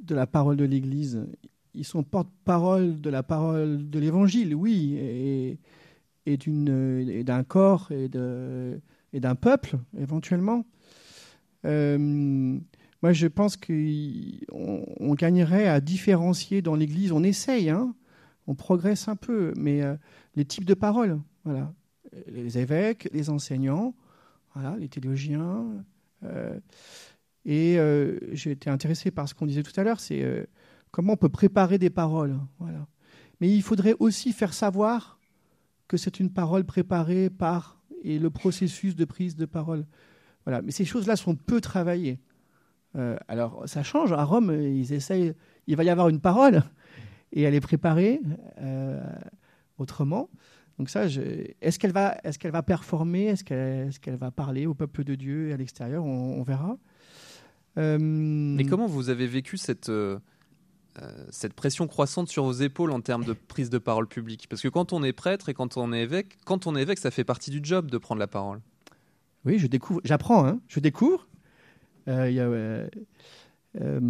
[0.00, 1.26] de la parole de l'Église.
[1.74, 5.58] Ils sont porte-parole de la parole de l'Évangile, oui, et,
[7.24, 8.10] d'un corps et,
[9.12, 10.64] et d'un peuple, éventuellement.
[11.64, 12.58] Euh,
[13.04, 17.12] moi, je pense qu'on gagnerait à différencier dans l'Église.
[17.12, 17.94] On essaye, hein
[18.46, 19.94] on progresse un peu, mais euh,
[20.36, 21.70] les types de paroles, voilà,
[22.28, 23.94] les évêques, les enseignants,
[24.54, 25.66] voilà, les théologiens.
[26.22, 26.58] Euh,
[27.44, 30.48] et euh, j'ai été intéressé par ce qu'on disait tout à l'heure, c'est
[30.90, 32.86] comment on peut préparer des paroles, voilà.
[33.42, 35.20] Mais il faudrait aussi faire savoir
[35.88, 39.84] que c'est une parole préparée par et le processus de prise de parole.
[40.46, 40.62] Voilà.
[40.62, 42.18] Mais ces choses-là sont peu travaillées.
[42.96, 44.12] Euh, alors, ça change.
[44.12, 45.34] À Rome, ils essayent,
[45.66, 46.62] il va y avoir une parole.
[47.32, 48.20] et elle est préparée
[49.78, 50.28] autrement.
[50.78, 53.26] Donc ça, est-ce qu'elle va, est qu'elle va performer?
[53.26, 56.04] Est-ce qu'elle est va parler au peuple de Dieu et à l'extérieur?
[56.04, 56.76] On, verra.
[57.78, 57.98] Euh...
[58.00, 60.18] Mais comment vous avez vécu cette, euh,
[61.30, 64.48] cette pression croissante sur vos épaules en termes de prise de parole publique?
[64.48, 66.98] Parce que quand on est prêtre et quand on est évêque, quand on est évêque,
[66.98, 68.60] ça fait partie du job de prendre la parole.
[69.44, 71.28] Oui, je découvre, j'apprends, hein, je découvre.
[72.08, 72.88] Euh,
[73.80, 74.00] euh,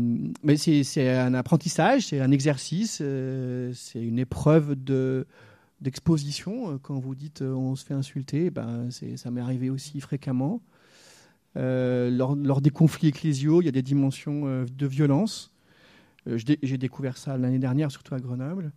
[0.42, 5.26] mais c'est un apprentissage, c'est un exercice, c'est une épreuve de
[5.84, 6.72] d'exposition.
[6.72, 10.60] Euh, quand vous dites euh, on se fait insulter, ben, ça m'est arrivé aussi fréquemment.
[11.56, 15.52] Euh, lors, des conflits ecclésiaux, il y a des dimensions de violence.
[16.26, 18.72] J'ai découvert ça l'année dernière, surtout à Grenoble.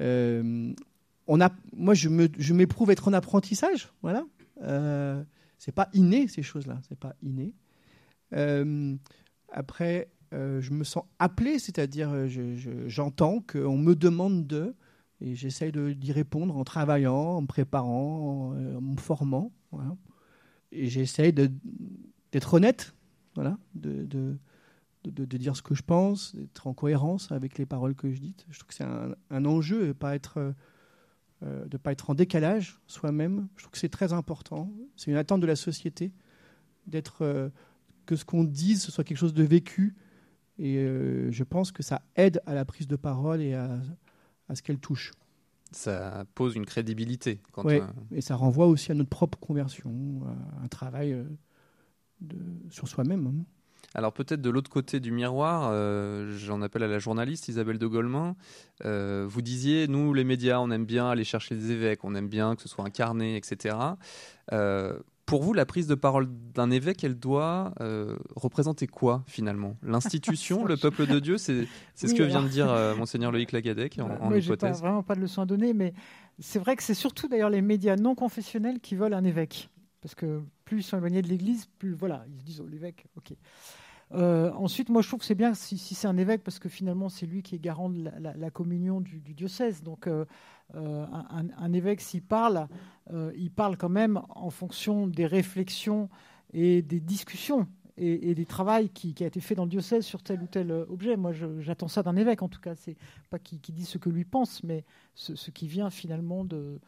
[0.00, 3.92] on a, moi, je m'éprouve être en apprentissage.
[4.02, 4.24] Voilà.
[4.62, 5.22] Euh,
[5.58, 6.80] c'est pas inné ces choses-là.
[6.88, 7.52] C'est pas inné.
[8.32, 12.10] Après, je me sens appelé, c'est-à-dire
[12.86, 14.74] j'entends qu'on me demande de.
[15.20, 19.52] Et j'essaye d'y répondre en travaillant, en me préparant, en, euh, me formant.
[20.72, 22.94] Et j'essaye d'être honnête,
[23.34, 24.38] voilà, de,
[25.04, 28.34] dire ce que je pense, d'être en cohérence avec les paroles que je dis.
[28.50, 29.94] Je trouve que c'est un, enjeu de
[31.42, 33.48] euh, de pas être en décalage soi-même.
[33.56, 34.70] Je trouve que c'est très important.
[34.96, 36.12] C'est une attente de la société
[36.86, 37.50] d'être euh,
[38.06, 39.94] que ce qu'on dise ce soit quelque chose de vécu.
[40.58, 40.76] Et
[41.30, 43.78] je pense que ça aide à la prise de parole et à,
[44.48, 45.12] à ce qu'elle touche.
[45.72, 47.40] Ça pose une crédibilité.
[47.52, 47.80] Quand oui,
[48.12, 51.24] et ça renvoie aussi à notre propre conversion, à un travail euh,
[52.20, 52.36] de,
[52.70, 53.26] sur soi-même.
[53.26, 53.44] Hein.
[53.94, 57.86] Alors peut-être de l'autre côté du miroir, euh, j'en appelle à la journaliste Isabelle de
[57.86, 58.36] Golemin.
[58.84, 62.28] Euh, vous disiez, nous les médias, on aime bien aller chercher les évêques, on aime
[62.28, 63.76] bien que ce soit incarné, etc.
[65.26, 69.76] Pour vous, la prise de parole d'un évêque, elle doit euh, représenter quoi finalement?
[69.82, 71.66] L'institution, le peuple de Dieu C'est
[71.96, 74.80] ce que vient de dire euh, monseigneur Loïc Lagadec en, en hypothèse.
[74.80, 75.94] Pas, vraiment pas de leçon à donner, mais
[76.38, 79.68] c'est vrai que c'est surtout d'ailleurs les médias non confessionnels qui veulent un évêque.
[80.00, 83.06] Parce que plus ils sont éloignés de l'Église, plus voilà, ils se disent oh, l'évêque,
[83.16, 83.32] ok.
[84.12, 87.08] Euh, ensuite, moi, je trouve que c'est bien si, c'est un évêque, parce que finalement,
[87.08, 89.82] c'est lui qui est garant de la, communion du, diocèse.
[89.82, 90.24] Donc, euh,
[90.74, 91.06] euh,
[91.58, 92.68] un, évêque, s'il parle,
[93.36, 96.08] il parle quand même en fonction des réflexions
[96.52, 100.22] et des discussions et, des travaux qui, qui, a été fait dans le diocèse sur
[100.22, 101.16] tel ou tel objet.
[101.16, 102.74] Moi, j'attends ça d'un évêque, en tout cas.
[102.74, 102.96] C'est
[103.30, 104.84] pas qu'il qui dit ce que lui pense, mais
[105.14, 106.80] ce, qui vient finalement de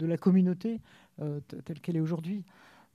[0.00, 0.80] la communauté
[1.64, 2.44] telle qu'elle est aujourd'hui.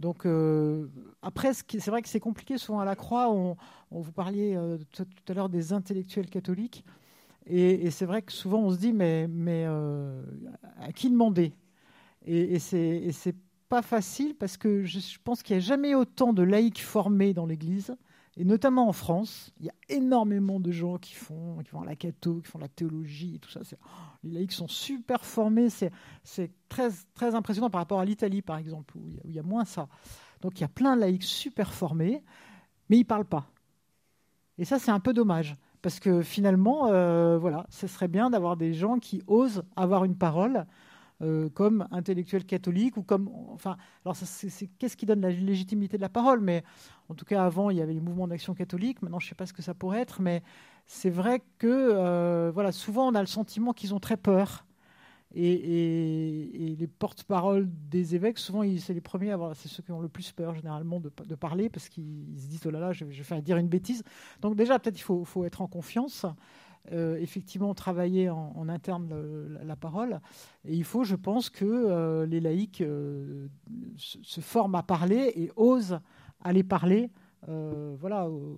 [0.01, 0.87] Donc euh,
[1.21, 3.31] après, c'est vrai que c'est compliqué souvent à la Croix.
[3.31, 3.55] On,
[3.91, 6.83] vous parliez euh, tout, à l'heure des intellectuels catholiques,
[7.45, 10.23] et, c'est vrai que souvent on se dit mais, euh,
[10.79, 11.53] à qui demander?
[12.25, 13.35] Et, et c'est
[13.69, 17.45] pas facile parce que je pense qu'il n'y a jamais autant de laïcs formés dans
[17.45, 17.95] l'Église
[18.37, 21.97] et notamment en France, il y a énormément de gens qui font, qui font la
[21.97, 23.59] catho, qui font la théologie tout ça.
[23.73, 23.87] Oh,
[24.23, 25.67] les laïcs sont super formés.
[25.69, 29.65] C'est très, très impressionnant par rapport à l'Italie, par exemple, où il, y a, moins
[29.65, 29.89] ça.
[30.39, 32.23] Donc il y a plein de laïcs super formés,
[32.89, 33.51] mais ils ne parlent pas.
[34.57, 35.55] Et ça, c'est un peu dommage.
[35.81, 40.15] Parce que finalement, euh, voilà, ce serait bien d'avoir des gens qui osent avoir une
[40.15, 40.67] parole
[41.21, 43.29] euh, comme intellectuel catholique ou comme.
[43.53, 44.17] Enfin, alors,
[44.79, 46.41] qu'est-ce qui donne la légitimité de la parole?
[46.41, 46.63] Mais
[47.09, 49.01] en tout cas, avant, il y avait les mouvements d'action catholique.
[49.01, 50.41] Maintenant, je ne sais pas ce que ça pourrait être, mais
[50.87, 54.65] c'est vrai que, euh, voilà, souvent, on a le sentiment qu'ils ont très peur.
[55.33, 60.01] Et, les porte-paroles des évêques, souvent, c'est les premiers à avoir, c'est ceux qui ont
[60.01, 63.13] le plus peur généralement de, parler parce qu'ils se disent oh là là, je, vais
[63.13, 64.03] faire dire une bêtise.
[64.41, 66.25] Donc déjà, peut-être il faut, être en confiance.
[66.91, 69.13] Euh, effectivement travailler en, interne
[69.63, 70.19] la, parole.
[70.65, 73.47] Et il faut, je pense, que euh, les laïcs euh,
[73.97, 75.99] se, forment à parler et osent
[76.43, 77.11] aller parler
[77.47, 78.57] voilà, au,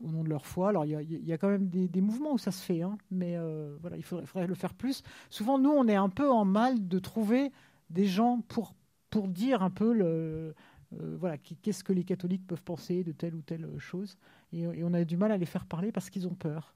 [0.00, 0.70] nom de leur foi.
[0.70, 3.36] Alors, il y, a, quand même des, mouvements où ça se fait, hein, mais
[3.80, 5.02] voilà, il faudrait, le faire plus.
[5.28, 7.52] Souvent, nous, on est un peu en mal de trouver
[7.90, 8.74] des gens pour,
[9.10, 10.54] pour dire un peu le,
[10.90, 14.16] voilà, qu'est-ce que les catholiques peuvent penser de telle ou telle chose.
[14.52, 16.74] et, on a du mal à les faire parler parce qu'ils ont peur.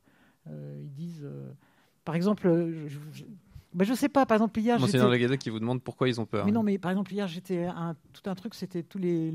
[0.49, 1.53] Euh, ils disent, euh,
[2.05, 3.25] par exemple, euh, je, je
[3.75, 4.79] ben, je sais pas, par exemple hier.
[4.87, 6.45] C'est dans la qui vous demande pourquoi ils ont peur.
[6.45, 9.33] Mais non, mais par exemple hier j'étais un, tout un truc, c'était tous les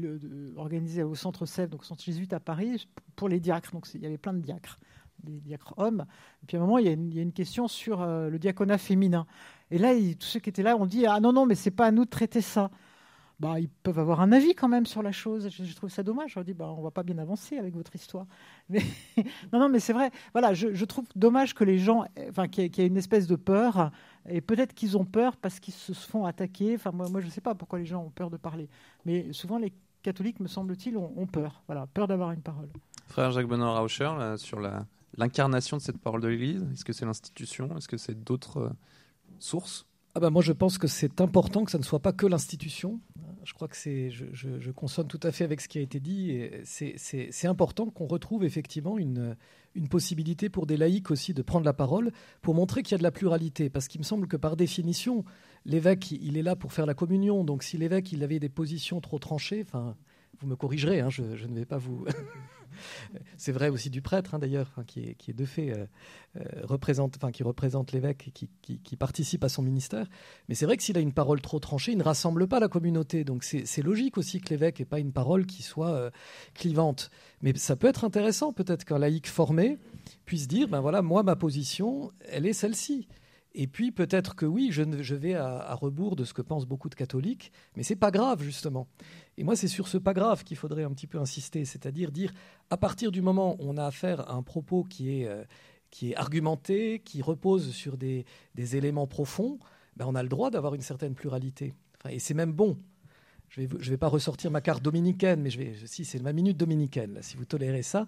[0.56, 3.72] organisé au centre Sèvres, donc au centre jésuite à Paris, pour les diacres.
[3.72, 4.78] Donc il y avait plein de diacres,
[5.24, 6.06] des diacres hommes.
[6.44, 8.06] Et puis à un moment il y a une, il y a une question sur
[8.06, 9.26] le diaconat féminin.
[9.72, 11.88] Et là, tous ceux qui étaient là ont dit ah non non mais c'est pas
[11.88, 12.70] à nous de traiter ça
[13.40, 15.50] bah, ils peuvent avoir un avis quand même sur la chose.
[15.50, 16.32] Je, trouve ça dommage.
[16.32, 18.26] Je leur dis, bah, on va pas bien avancer avec votre histoire.
[18.70, 18.82] Mais,
[19.54, 20.12] non, non, mais c'est vrai.
[20.34, 23.92] Voilà, je, trouve dommage que les gens, enfin, qu'il y, ait une espèce de peur.
[24.28, 26.76] Et peut-être qu'ils ont peur parce qu'ils se font attaquer.
[26.76, 28.70] Enfin, moi, moi je ne sais pas pourquoi les gens ont peur de parler.
[29.06, 29.72] Mais souvent, les
[30.02, 31.64] catholiques, me semble-t-il, ont, peur.
[31.68, 32.70] Voilà, peur d'avoir une parole.
[33.06, 34.86] Frère Jacques Benoît Rauscher, sur la,
[35.18, 37.70] l'incarnation de cette parole de l'Église Est-ce que c'est l'institution?
[37.78, 38.70] Est-ce que c'est d'autres euh,
[39.40, 39.86] sources?
[40.16, 43.00] Ah ben moi, je pense que c'est important que ça ne soit pas que l'institution.
[43.48, 46.38] Je crois que je, je, consonne tout à fait avec ce qui a été dit.
[46.66, 49.38] C'est important qu'on retrouve effectivement une,
[49.74, 52.98] une possibilité pour des laïcs aussi de prendre la parole pour montrer qu'il y a
[52.98, 53.70] de la pluralité.
[53.70, 55.24] Parce qu'il me semble que par définition,
[55.64, 57.46] l'évêque, il est là pour faire la communion.
[57.46, 59.96] Donc si l'évêque, il avait des positions trop tranchées, enfin,
[60.40, 62.06] vous me corrigerez, hein, je, ne vais pas vous.
[63.38, 65.86] c'est vrai aussi du prêtre, hein, d'ailleurs, qui, est, de fait euh,
[66.38, 70.08] euh, représente, qui représente l'évêque, qui, qui, participe à son ministère.
[70.48, 72.68] Mais c'est vrai que s'il a une parole trop tranchée, il ne rassemble pas la
[72.68, 73.24] communauté.
[73.24, 76.12] Donc c'est logique aussi que l'évêque n'ait pas une parole qui soit euh,
[76.54, 77.10] clivante.
[77.42, 79.78] Mais ça peut être intéressant, peut-être qu'un laïc formé
[80.26, 83.08] puisse dire, ben voilà, moi ma position, elle est celle-ci.
[83.60, 86.96] Et puis peut-être que oui, je, vais à, rebours de ce que pensent beaucoup de
[86.96, 88.88] catholiques, mais c'est pas grave justement.
[89.36, 92.32] Et moi, c'est sur ce pas grave qu'il faudrait un petit peu insister, c'est-à-dire dire
[92.70, 95.44] à partir du moment où on a affaire à un propos qui est, euh,
[95.90, 99.58] qui est argumenté, qui repose sur des, éléments profonds,
[99.96, 101.74] ben on a le droit d'avoir une certaine pluralité.
[102.08, 102.78] et c'est même bon.
[103.50, 106.58] Je ne vais, pas ressortir ma carte dominicaine, mais je vais, si c'est ma minute
[106.58, 108.06] dominicaine, si vous tolérez ça,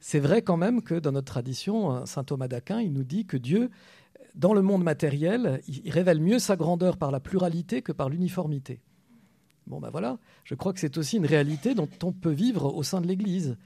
[0.00, 3.38] c'est vrai quand même que dans notre tradition, saint Thomas d'Aquin, il nous dit que
[3.38, 3.70] Dieu
[4.34, 8.80] dans le monde matériel, il révèle mieux sa grandeur par la pluralité que par l'uniformité.
[9.66, 12.82] Bon ben voilà, je crois que c'est aussi une réalité dont on peut vivre au
[12.82, 13.56] sein de l'Église.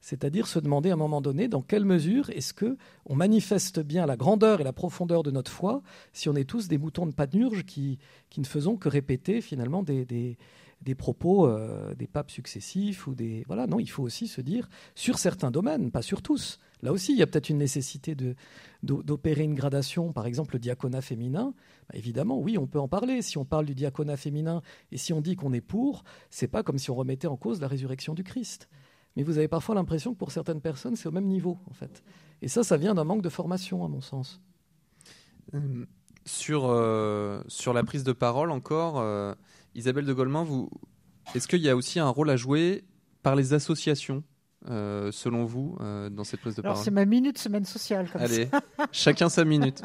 [0.00, 4.04] C'est-à-dire se demander à un moment donné dans quelle mesure est-ce que on manifeste bien
[4.04, 7.14] la grandeur et la profondeur de notre foi si on est tous des moutons de
[7.14, 7.98] panurge qui,
[8.28, 13.44] qui ne faisons que répéter finalement des, des propos euh, des papes successifs ou des
[13.46, 17.12] voilà non il faut aussi se dire sur certains domaines pas sur tous là aussi
[17.12, 18.16] il y a peut-être une nécessité
[18.82, 21.54] d'opérer une gradation par exemple le diaconat féminin.
[21.88, 23.22] Bah, évidemment oui on peut en parler.
[23.22, 24.62] Si on parle du diaconat féminin
[24.92, 27.60] et si on dit qu'on est pour c'est pas comme si on remettait en cause
[27.60, 28.68] la résurrection du Christ.
[29.16, 32.02] Mais vous avez parfois l'impression que pour certaines personnes c'est au même niveau en fait.
[32.42, 34.40] Et ça ça vient d'un manque de formation à mon sens.
[35.54, 35.86] Euh,
[36.26, 39.02] sur euh, sur la prise de parole encore
[39.74, 40.70] Isabelle de Golemin, vous...
[41.34, 42.84] est-ce qu'il y a aussi un rôle à jouer
[43.22, 44.22] par les associations?
[44.68, 48.08] Euh, selon vous, euh, dans cette prise de parole C'est ma minute semaine sociale.
[48.14, 48.48] Allez,
[48.92, 49.82] chacun sa minute.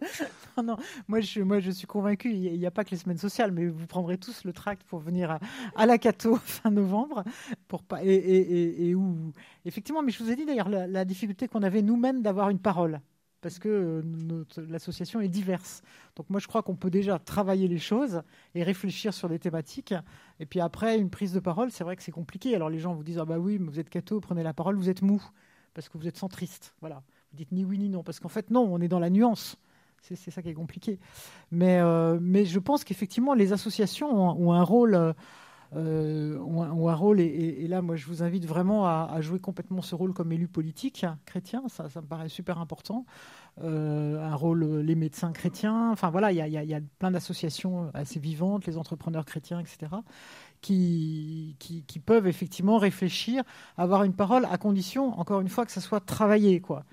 [0.56, 0.76] non, non,
[1.08, 3.66] moi je, moi je suis convaincu, il n'y a, pas que les semaines sociales, mais
[3.66, 5.38] vous prendrez tous le tract pour venir
[5.76, 7.24] à, la Cato fin novembre.
[7.68, 9.32] Pour pas, et, où,
[9.64, 13.00] effectivement, mais je vous ai dit d'ailleurs la difficulté qu'on avait nous-mêmes d'avoir une parole
[13.42, 15.82] parce que euh, l'association est diverse.
[16.16, 18.22] Donc moi, je crois qu'on peut déjà travailler les choses
[18.54, 19.94] et réfléchir sur des thématiques.
[20.40, 22.54] Et puis après, une prise de parole, c'est vrai que c'est compliqué.
[22.54, 24.76] Alors les gens vous disent, ah bah oui, mais vous êtes catho, prenez la parole,
[24.76, 25.22] vous êtes mou,
[25.74, 26.74] parce que vous êtes centriste.
[26.80, 27.02] Voilà.
[27.32, 29.56] Vous dites ni oui ni non, parce qu'en fait, non, on est dans la nuance.
[30.00, 30.98] C'est ça qui est compliqué.
[31.52, 34.94] Mais, euh, mais je pense qu'effectivement, les associations ont, un rôle...
[34.94, 35.12] Euh,
[35.74, 37.20] euh, ont, un rôle.
[37.20, 41.06] Et, là, moi, je vous invite vraiment à, jouer complètement ce rôle comme élu politique
[41.24, 41.62] chrétien.
[41.68, 43.06] Ça, ça me paraît super important.
[43.62, 45.90] Euh, un rôle, les médecins chrétiens.
[45.90, 49.92] Enfin, voilà, il y a, plein d'associations assez vivantes, les entrepreneurs chrétiens, etc.
[50.60, 53.42] Qui, qui, qui, peuvent effectivement réfléchir,
[53.76, 56.60] avoir une parole, à condition, encore une fois, que ça soit travaillé.
[56.60, 56.84] Quoi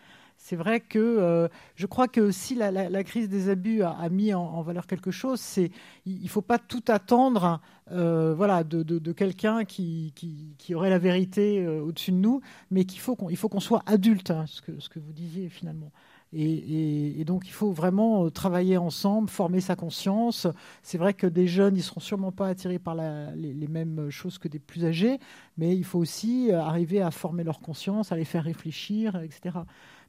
[0.42, 4.62] c'est vrai que euh, je crois que si la, crise des abus a, mis en,
[4.62, 5.70] valeur quelque chose, c'est
[6.06, 7.60] il ne faut pas tout attendre
[7.92, 10.14] euh, voilà, de, quelqu'un qui,
[10.58, 12.40] qui, aurait la vérité euh, au-dessus de nous,
[12.72, 15.92] mais qu'il faut qu'on faut qu'on soit adulte, hein, ce, que, vous disiez finalement.
[16.32, 20.48] Et, donc il faut vraiment travailler ensemble, former sa conscience.
[20.84, 24.48] C'est vrai que des jeunes, ils seront sûrement pas attirés par les, mêmes choses que
[24.48, 25.20] des plus âgés,
[25.58, 29.60] mais il faut aussi arriver à former leur conscience, à les faire réfléchir, etc.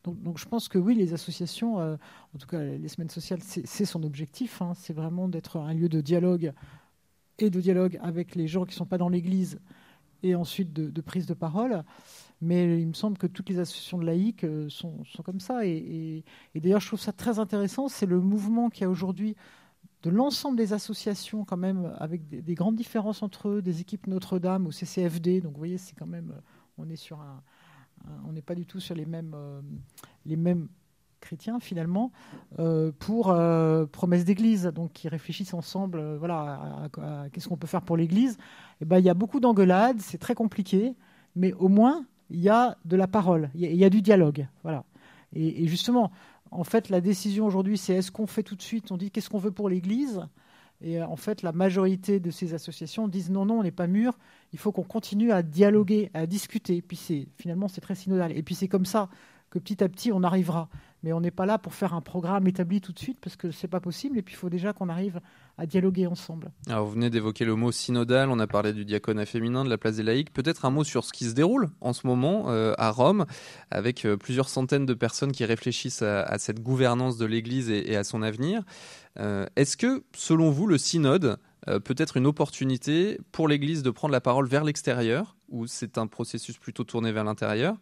[0.05, 1.96] Donc, je pense que oui, les associations, euh,
[2.34, 4.62] en tout cas les semaines sociales, c'est son objectif.
[4.62, 4.72] Hein.
[4.74, 6.53] c'est vraiment d'être un lieu de dialogue
[7.38, 9.61] et de dialogue avec les gens qui ne sont pas dans l'Église
[10.22, 11.84] et ensuite de, prise de parole.
[12.40, 15.66] Mais il me semble que toutes les associations de laïcs euh, sont, comme ça.
[15.66, 16.24] Et,
[16.55, 17.88] d'ailleurs, je trouve ça très intéressant.
[17.88, 19.36] C'est le mouvement qu'il y a aujourd'hui
[20.03, 24.07] de l'ensemble des associations, quand même, avec des, des, grandes différences entre eux, des équipes
[24.07, 25.42] Notre-Dame ou CCFD.
[25.42, 26.40] Donc, vous voyez, c'est quand même,
[26.78, 27.49] on est sur un, euh,
[28.26, 30.55] on n'est pas du tout sur les mêmes, euh,
[31.20, 32.12] chrétiens finalement
[32.59, 33.34] euh, pour
[33.92, 36.88] promesse d'église donc qui réfléchissent ensemble voilà
[37.30, 38.32] qu'est-ce qu'on peut faire pour l'église.
[38.32, 38.36] Et
[38.82, 40.94] eh ben il y a beaucoup d'engueulades c'est très compliqué
[41.36, 44.84] mais au moins il y a de la parole il y, a du dialogue voilà.
[45.34, 46.11] Et, justement
[46.51, 49.28] en fait la décision aujourd'hui c'est est-ce qu'on fait tout de suite on dit qu'est-ce
[49.28, 50.22] qu'on veut pour l'église?
[50.83, 54.18] Et en fait, la majorité de ces associations disent non, non, on n'est pas mûr,
[54.53, 56.76] il faut qu'on continue à dialoguer, à discuter.
[56.76, 58.33] Et puis c'est, finalement, c'est très synodal.
[58.33, 59.09] Et puis c'est comme ça
[59.51, 60.68] que petit à petit, on arrivera.
[61.03, 63.51] Mais on n'est pas là pour faire un programme établi tout de suite parce que
[63.51, 64.18] ce n'est pas possible.
[64.18, 65.20] Et puis il faut déjà qu'on arrive
[65.61, 66.50] à dialoguer ensemble.
[66.68, 69.76] Alors vous venez d'évoquer le mot synodal, on a parlé du diaconat féminin, de la
[69.76, 70.32] place des laïcs.
[70.32, 73.26] Peut-être un mot sur ce qui se déroule en ce moment euh, à Rome,
[73.70, 78.04] avec euh, plusieurs centaines de personnes qui réfléchissent à, cette gouvernance de l'Église et, à
[78.04, 78.62] son avenir.
[79.18, 81.38] Euh, est-ce que, selon vous, le synode
[81.84, 86.06] peut être une opportunité pour l'Église de prendre la parole vers l'extérieur, ou c'est un
[86.06, 87.76] processus plutôt tourné vers l'intérieur?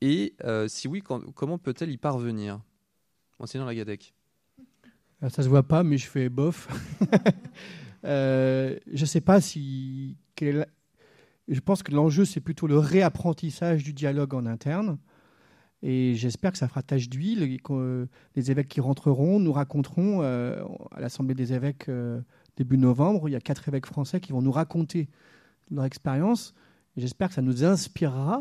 [0.00, 0.34] Et
[0.66, 2.58] si oui, comment peut-elle y parvenir?
[3.38, 4.14] Monseigneur Lagadec.
[5.22, 6.68] Euh, ça se voit pas, mais je fais bof.
[8.04, 10.16] euh, je sais pas si.
[10.40, 14.98] Je pense que l'enjeu, c'est plutôt le réapprentissage du dialogue en interne.
[15.82, 18.06] Et j'espère que ça fera tâche d'huile que
[18.36, 20.62] les évêques qui rentreront nous raconteront euh,
[20.92, 22.20] à l'Assemblée des évêques euh,
[22.56, 23.28] début novembre.
[23.28, 25.08] Il y a quatre évêques français qui vont nous raconter
[25.72, 26.54] leur expérience.
[26.96, 28.38] J'espère que ça nous inspirera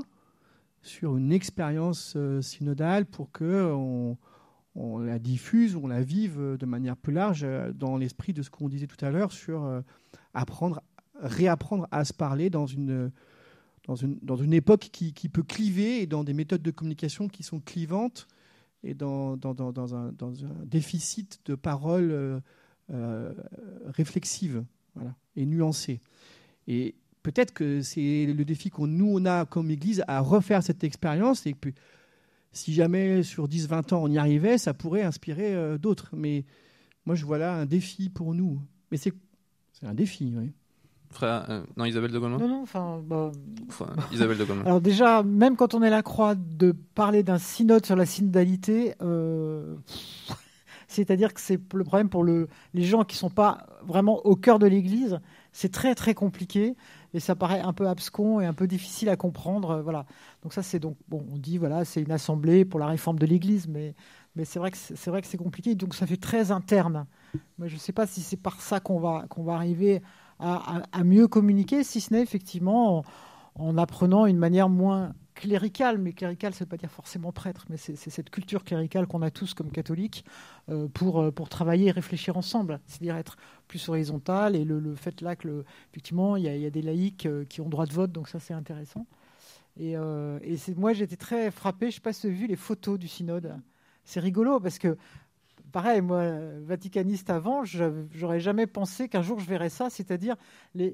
[0.83, 4.17] sur une expérience synodale pour que on,
[4.75, 8.49] on la diffuse, on la vive de manière plus large euh, dans l'esprit de ce
[8.49, 9.81] qu'on disait tout à l'heure sur euh,
[10.33, 10.81] apprendre,
[11.15, 13.11] réapprendre à se parler dans une,
[13.85, 17.27] dans une, dans une époque qui, qui, peut cliver et dans des méthodes de communication
[17.27, 18.27] qui sont clivantes
[18.83, 22.41] et dans, dans, dans, un, un, déficit de paroles
[22.91, 23.33] euh,
[23.87, 24.63] réflexives
[24.95, 26.01] voilà, et nuancées.
[26.67, 30.83] Et peut-être que c'est le défi qu'on nous on a comme Église à refaire cette
[30.83, 31.73] expérience et puis
[32.51, 36.09] si jamais sur 10-20 ans on y arrivait, ça pourrait inspirer euh, d'autres.
[36.13, 36.45] Mais
[37.05, 38.61] moi, je vois là un défi pour nous.
[38.91, 39.13] Mais c'est
[39.83, 40.51] un défi, oui.
[41.11, 43.31] Frère, euh, non, Isabelle de Gaulle Non, non, enfin, bah,
[44.13, 44.61] Isabelle de Gaulle.
[44.65, 48.95] Alors déjà, même quand on est la croix, de parler d'un synode sur la synodalité,
[49.01, 49.75] euh,
[50.87, 54.37] c'est-à-dire que c'est le problème pour le, les gens qui ne sont pas vraiment au
[54.37, 55.19] cœur de l'Église,
[55.51, 56.75] c'est très très compliqué
[57.13, 59.71] et ça paraît un peu abscon et un peu difficile à comprendre.
[59.71, 60.05] Euh, voilà.
[60.43, 63.25] Donc ça c'est donc bon, on dit voilà c'est une assemblée pour la réforme de
[63.25, 63.95] l'Église, mais
[64.35, 65.75] mais c'est vrai que c'est vrai que c'est compliqué.
[65.75, 67.05] Donc ça fait très interne.
[67.57, 70.01] Moi je ne sais pas si c'est par ça qu'on va qu'on va arriver
[70.39, 73.03] à, à, mieux communiquer, si ce n'est effectivement en,
[73.55, 77.65] en apprenant une manière moins clérical, mais clérical, ça ne veut pas dire forcément prêtre,
[77.67, 80.23] mais c'est cette culture cléricale qu'on a tous comme catholiques
[80.69, 83.37] euh, pour, euh, pour travailler et réfléchir ensemble, c'est-à-dire être
[83.67, 84.55] plus horizontal.
[84.55, 87.87] Et le, fait là que, effectivement, il y, a des laïcs euh, qui ont droit
[87.87, 89.07] de vote, donc ça c'est intéressant.
[89.79, 89.95] Et,
[90.77, 93.55] moi j'étais très frappé, je ne sais pas si vous vu les photos du synode.
[94.03, 94.95] C'est rigolo parce que
[95.71, 96.23] pareil, moi,
[96.61, 100.35] vaticaniste avant, j'aurais jamais pensé qu'un jour je verrais ça, c'est-à-dire
[100.75, 100.91] les,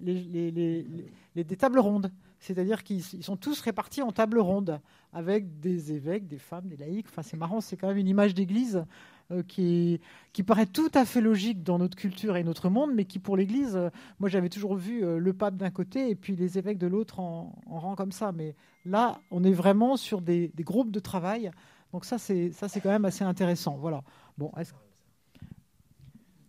[1.36, 2.12] des tables rondes.
[2.40, 4.80] C'est-à-dire qu'ils sont tous répartis en table ronde,
[5.12, 7.08] avec des évêques, des femmes, des laïcs.
[7.10, 8.86] Enfin, c'est marrant, c'est quand même une image d'église
[9.32, 10.00] euh, qui,
[10.34, 13.36] qui paraît tout à fait logique dans notre culture et notre monde, mais qui, pour
[13.36, 16.78] l'église, euh, moi j'avais toujours vu euh, le pape d'un côté et puis les évêques
[16.78, 18.32] de l'autre en, rang comme ça.
[18.32, 18.56] Mais
[18.86, 21.52] là, on est vraiment sur des, des groupes de travail.
[21.94, 22.52] Donc ça, c'est
[22.84, 23.78] quand même assez intéressant.
[23.78, 24.04] Voilà.
[24.38, 24.74] Bon, est-ce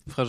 [0.09, 0.27] Frère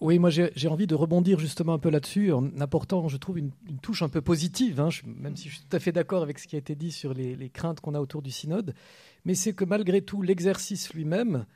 [0.00, 3.52] Oui, moi j'ai envie de rebondir justement un peu là-dessus en apportant, je trouve, une,
[3.82, 6.46] touche un peu positive, hein, même si je suis tout à fait d'accord avec ce
[6.46, 8.74] qui a été dit sur les, craintes qu'on a autour du synode.
[9.24, 11.46] Mais c'est que malgré tout, l'exercice lui-même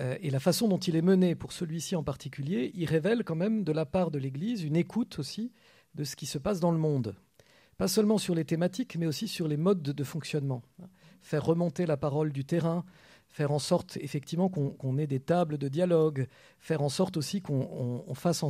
[0.00, 3.36] euh, et la façon dont il est mené pour celui-ci en particulier, il révèle quand
[3.36, 5.52] même de la part de l'Église une écoute aussi
[5.94, 7.14] de ce qui se passe dans le monde.
[7.76, 10.62] Pas seulement sur les thématiques, mais aussi sur les modes de fonctionnement.
[11.20, 12.84] Faire remonter la parole du terrain,
[13.36, 16.26] faire en sorte effectivement qu'on ait des tables de dialogue,
[16.58, 18.42] faire en sorte aussi qu'on fasse,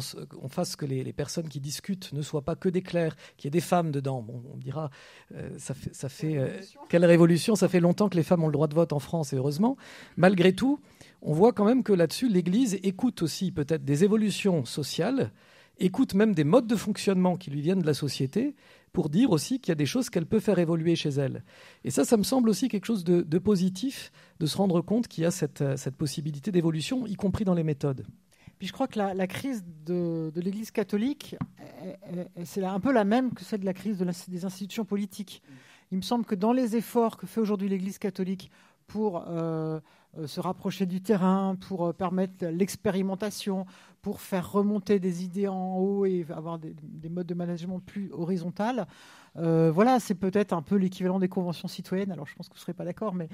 [0.49, 3.51] fasse, que les, personnes qui discutent ne soient pas que des clercs, qu'il y ait
[3.51, 4.23] des femmes dedans.
[4.23, 4.91] Bon, on dira,
[5.35, 8.47] euh, ça fait, ça fait euh, quelle révolution Ça fait longtemps que les femmes ont
[8.47, 9.77] le droit de vote en France, et heureusement.
[10.17, 10.79] Malgré tout,
[11.21, 15.33] on voit quand même que là-dessus, l'Église écoute aussi peut-être des évolutions sociales,
[15.81, 18.55] écoute même des modes de fonctionnement qui lui viennent de la société,
[18.97, 21.45] pour dire aussi qu'il y a des choses qu'elle peut faire évoluer chez elle.
[21.85, 25.23] Et ça, ça me semble aussi quelque chose de, positif, de se rendre compte qu'il
[25.23, 28.07] y a cette, cette possibilité d'évolution, y compris dans les méthodes.
[28.59, 31.37] Puis je crois que la, crise de, l'Église catholique,
[32.45, 35.43] c'est un peu la même que celle de la crise de des institutions politiques.
[35.93, 38.51] Il me semble que dans les efforts que fait aujourd'hui l'Église catholique
[38.87, 39.81] pour euh,
[40.19, 43.67] euh, se rapprocher du terrain, pour euh, permettre l'expérimentation,
[44.03, 46.75] pour faire remonter des idées en haut et avoir des,
[47.11, 48.87] modes de management plus horizontales.
[49.35, 52.13] voilà, c'est peut-être un peu l'équivalent des conventions citoyennes.
[52.13, 53.29] Alors, je pense que vous ne serez pas d'accord, mais,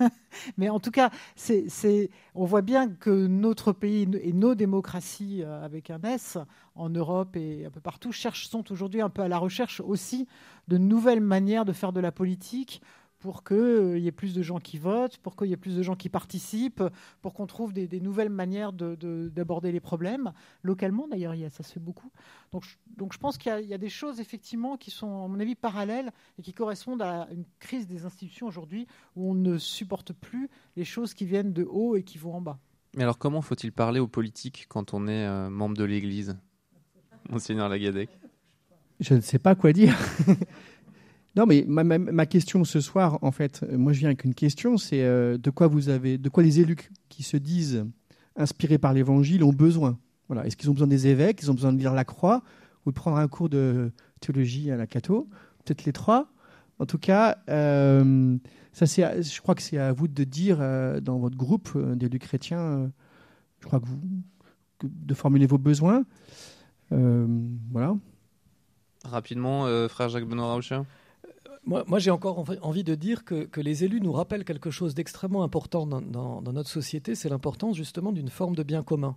[0.56, 5.90] mais en tout cas, c'est, on voit bien que notre pays et nos démocraties, avec
[5.90, 6.36] un S,
[6.74, 10.26] en Europe et un peu partout, cherchent, sont aujourd'hui un peu à la recherche aussi
[10.66, 12.82] de nouvelles manières de faire de la politique,
[13.22, 15.76] pour qu'il euh, y ait plus de gens qui votent, pour qu'il y ait plus
[15.76, 16.82] de gens qui participent,
[17.22, 20.32] pour qu'on trouve des, nouvelles manières d'aborder les problèmes.
[20.64, 22.10] Localement, d'ailleurs, ça se fait beaucoup.
[22.50, 22.64] Donc,
[22.96, 26.10] donc je pense qu'il y, a des choses, effectivement, qui sont, à mon avis, parallèles
[26.36, 30.84] et qui correspondent à une crise des institutions aujourd'hui où on ne supporte plus les
[30.84, 32.58] choses qui viennent de haut et qui vont en bas.
[32.96, 36.36] Mais alors, comment faut-il parler aux politiques quand on est euh, membre de l'Église
[37.30, 38.10] Monseigneur Lagadec?
[38.98, 39.96] Je ne sais pas quoi dire.
[41.36, 45.02] non, mais ma, question ce soir, en fait, moi je viens avec une question, c'est
[45.02, 47.86] euh, de quoi vous avez, de quoi les élus qui se disent
[48.36, 49.98] inspirés par l'Évangile ont besoin?
[50.28, 51.40] Voilà, est-ce qu'ils ont besoin des évêques?
[51.42, 52.42] Ils ont besoin de lire la Croix?
[52.84, 55.28] Ou de prendre un cours de théologie à la Cato
[55.64, 56.32] Peut-être les trois.
[56.80, 58.36] En tout cas, euh,
[58.72, 62.18] ça je crois que c'est à vous de dire euh, dans votre groupe euh, d'élus
[62.18, 62.88] chrétiens, euh,
[63.60, 64.00] je crois que vous,
[64.82, 66.04] de formuler vos besoins.
[66.90, 67.26] Euh,
[67.70, 67.94] voilà.
[69.04, 70.80] Rapidement, euh, frère Jacques Benoît Raucher
[71.64, 75.86] moi, j'ai encore envie de dire que, les élus nous rappellent quelque chose d'extrêmement important
[75.86, 79.16] dans, notre société, c'est l'importance justement d'une forme de bien commun.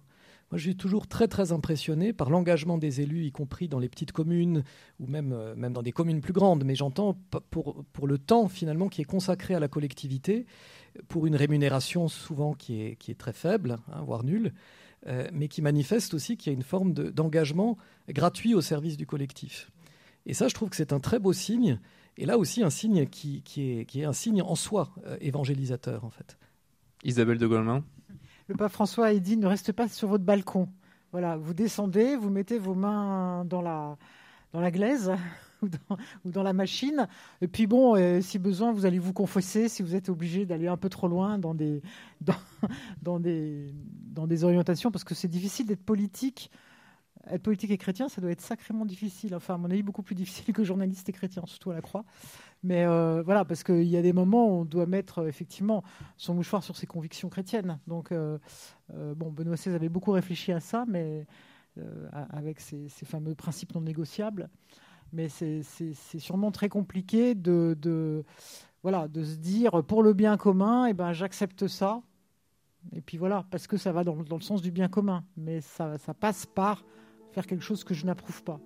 [0.51, 3.89] Moi, je suis toujours très très impressionné par l'engagement des élus, y compris dans les
[3.89, 4.63] petites communes
[4.99, 6.63] ou même, euh, dans des communes plus grandes.
[6.63, 7.17] Mais j'entends
[7.49, 10.45] pour, le temps finalement qui est consacré à la collectivité,
[11.07, 14.53] pour une rémunération souvent qui est, qui est très faible, hein, voire nulle,
[15.07, 17.77] euh, mais qui manifeste aussi qu'il y a une forme d'engagement
[18.09, 19.71] gratuit au service du collectif.
[20.27, 21.79] Et ça, je trouve que c'est un très beau signe.
[22.18, 25.18] Et là aussi, un signe qui, qui, est, qui est un signe en soi euh,
[25.20, 26.38] évangélisateur, en fait.
[27.03, 27.84] Isabelle de Golemin
[28.47, 30.70] Le pape François a dit ne restez pas sur votre balcon.
[31.11, 33.97] Voilà, vous descendez, vous mettez vos mains dans la,
[34.53, 35.11] dans la glaise
[35.61, 37.07] ou dans, ou dans la machine.
[37.41, 40.68] Et puis bon, euh, si besoin, vous allez vous confesser si vous êtes obligé d'aller
[40.68, 41.82] un peu trop loin dans des,
[42.22, 42.36] dans,
[43.01, 43.74] dans des,
[44.13, 46.49] dans des orientations, parce que c'est difficile d'être politique
[47.30, 49.36] être politique et chrétien, ça doit être sacrément difficile.
[49.36, 52.05] Enfin, à mon avis, beaucoup plus difficile que journaliste et chrétien, surtout à la croix.
[52.63, 55.84] Mais euh, voilà, parce qu'il y a des moments où on doit mettre euh, effectivement
[56.17, 57.80] son mouchoir sur ses convictions chrétiennes.
[57.88, 58.38] Donc, euh,
[59.15, 61.28] bon, Benoît XVI avait beaucoup réfléchi à ça, mais
[62.32, 64.49] avec ces, fameux principes non négociables.
[65.13, 65.63] Mais c'est
[66.17, 68.23] sûrement très compliqué de,
[68.82, 72.01] voilà, de se dire pour le bien commun, eh ben, j'accepte ça.
[72.93, 75.23] Et puis voilà, parce que ça va dans, le sens du bien commun.
[75.38, 76.84] Mais ça passe par
[77.36, 78.59] faire quelque chose que je n'approuve pas.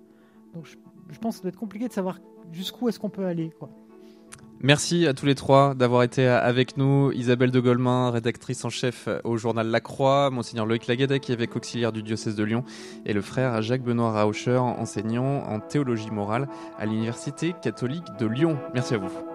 [0.54, 2.18] Donc je, pense que ça doit être compliqué de savoir
[2.52, 3.50] jusqu'où est-ce qu'on peut aller.
[4.62, 7.10] Merci à tous les trois d'avoir été avec nous.
[7.12, 11.92] Isabelle de Golemin, rédactrice en chef au journal La Croix, Monseigneur Loïc Lagadec, évêque auxiliaire
[11.92, 12.62] du diocèse de Lyon,
[13.06, 16.46] et le frère Jacques-Benoît Rauscher, enseignant en théologie morale
[16.78, 18.58] à l'Université catholique de Lyon.
[18.74, 19.29] Merci à vous.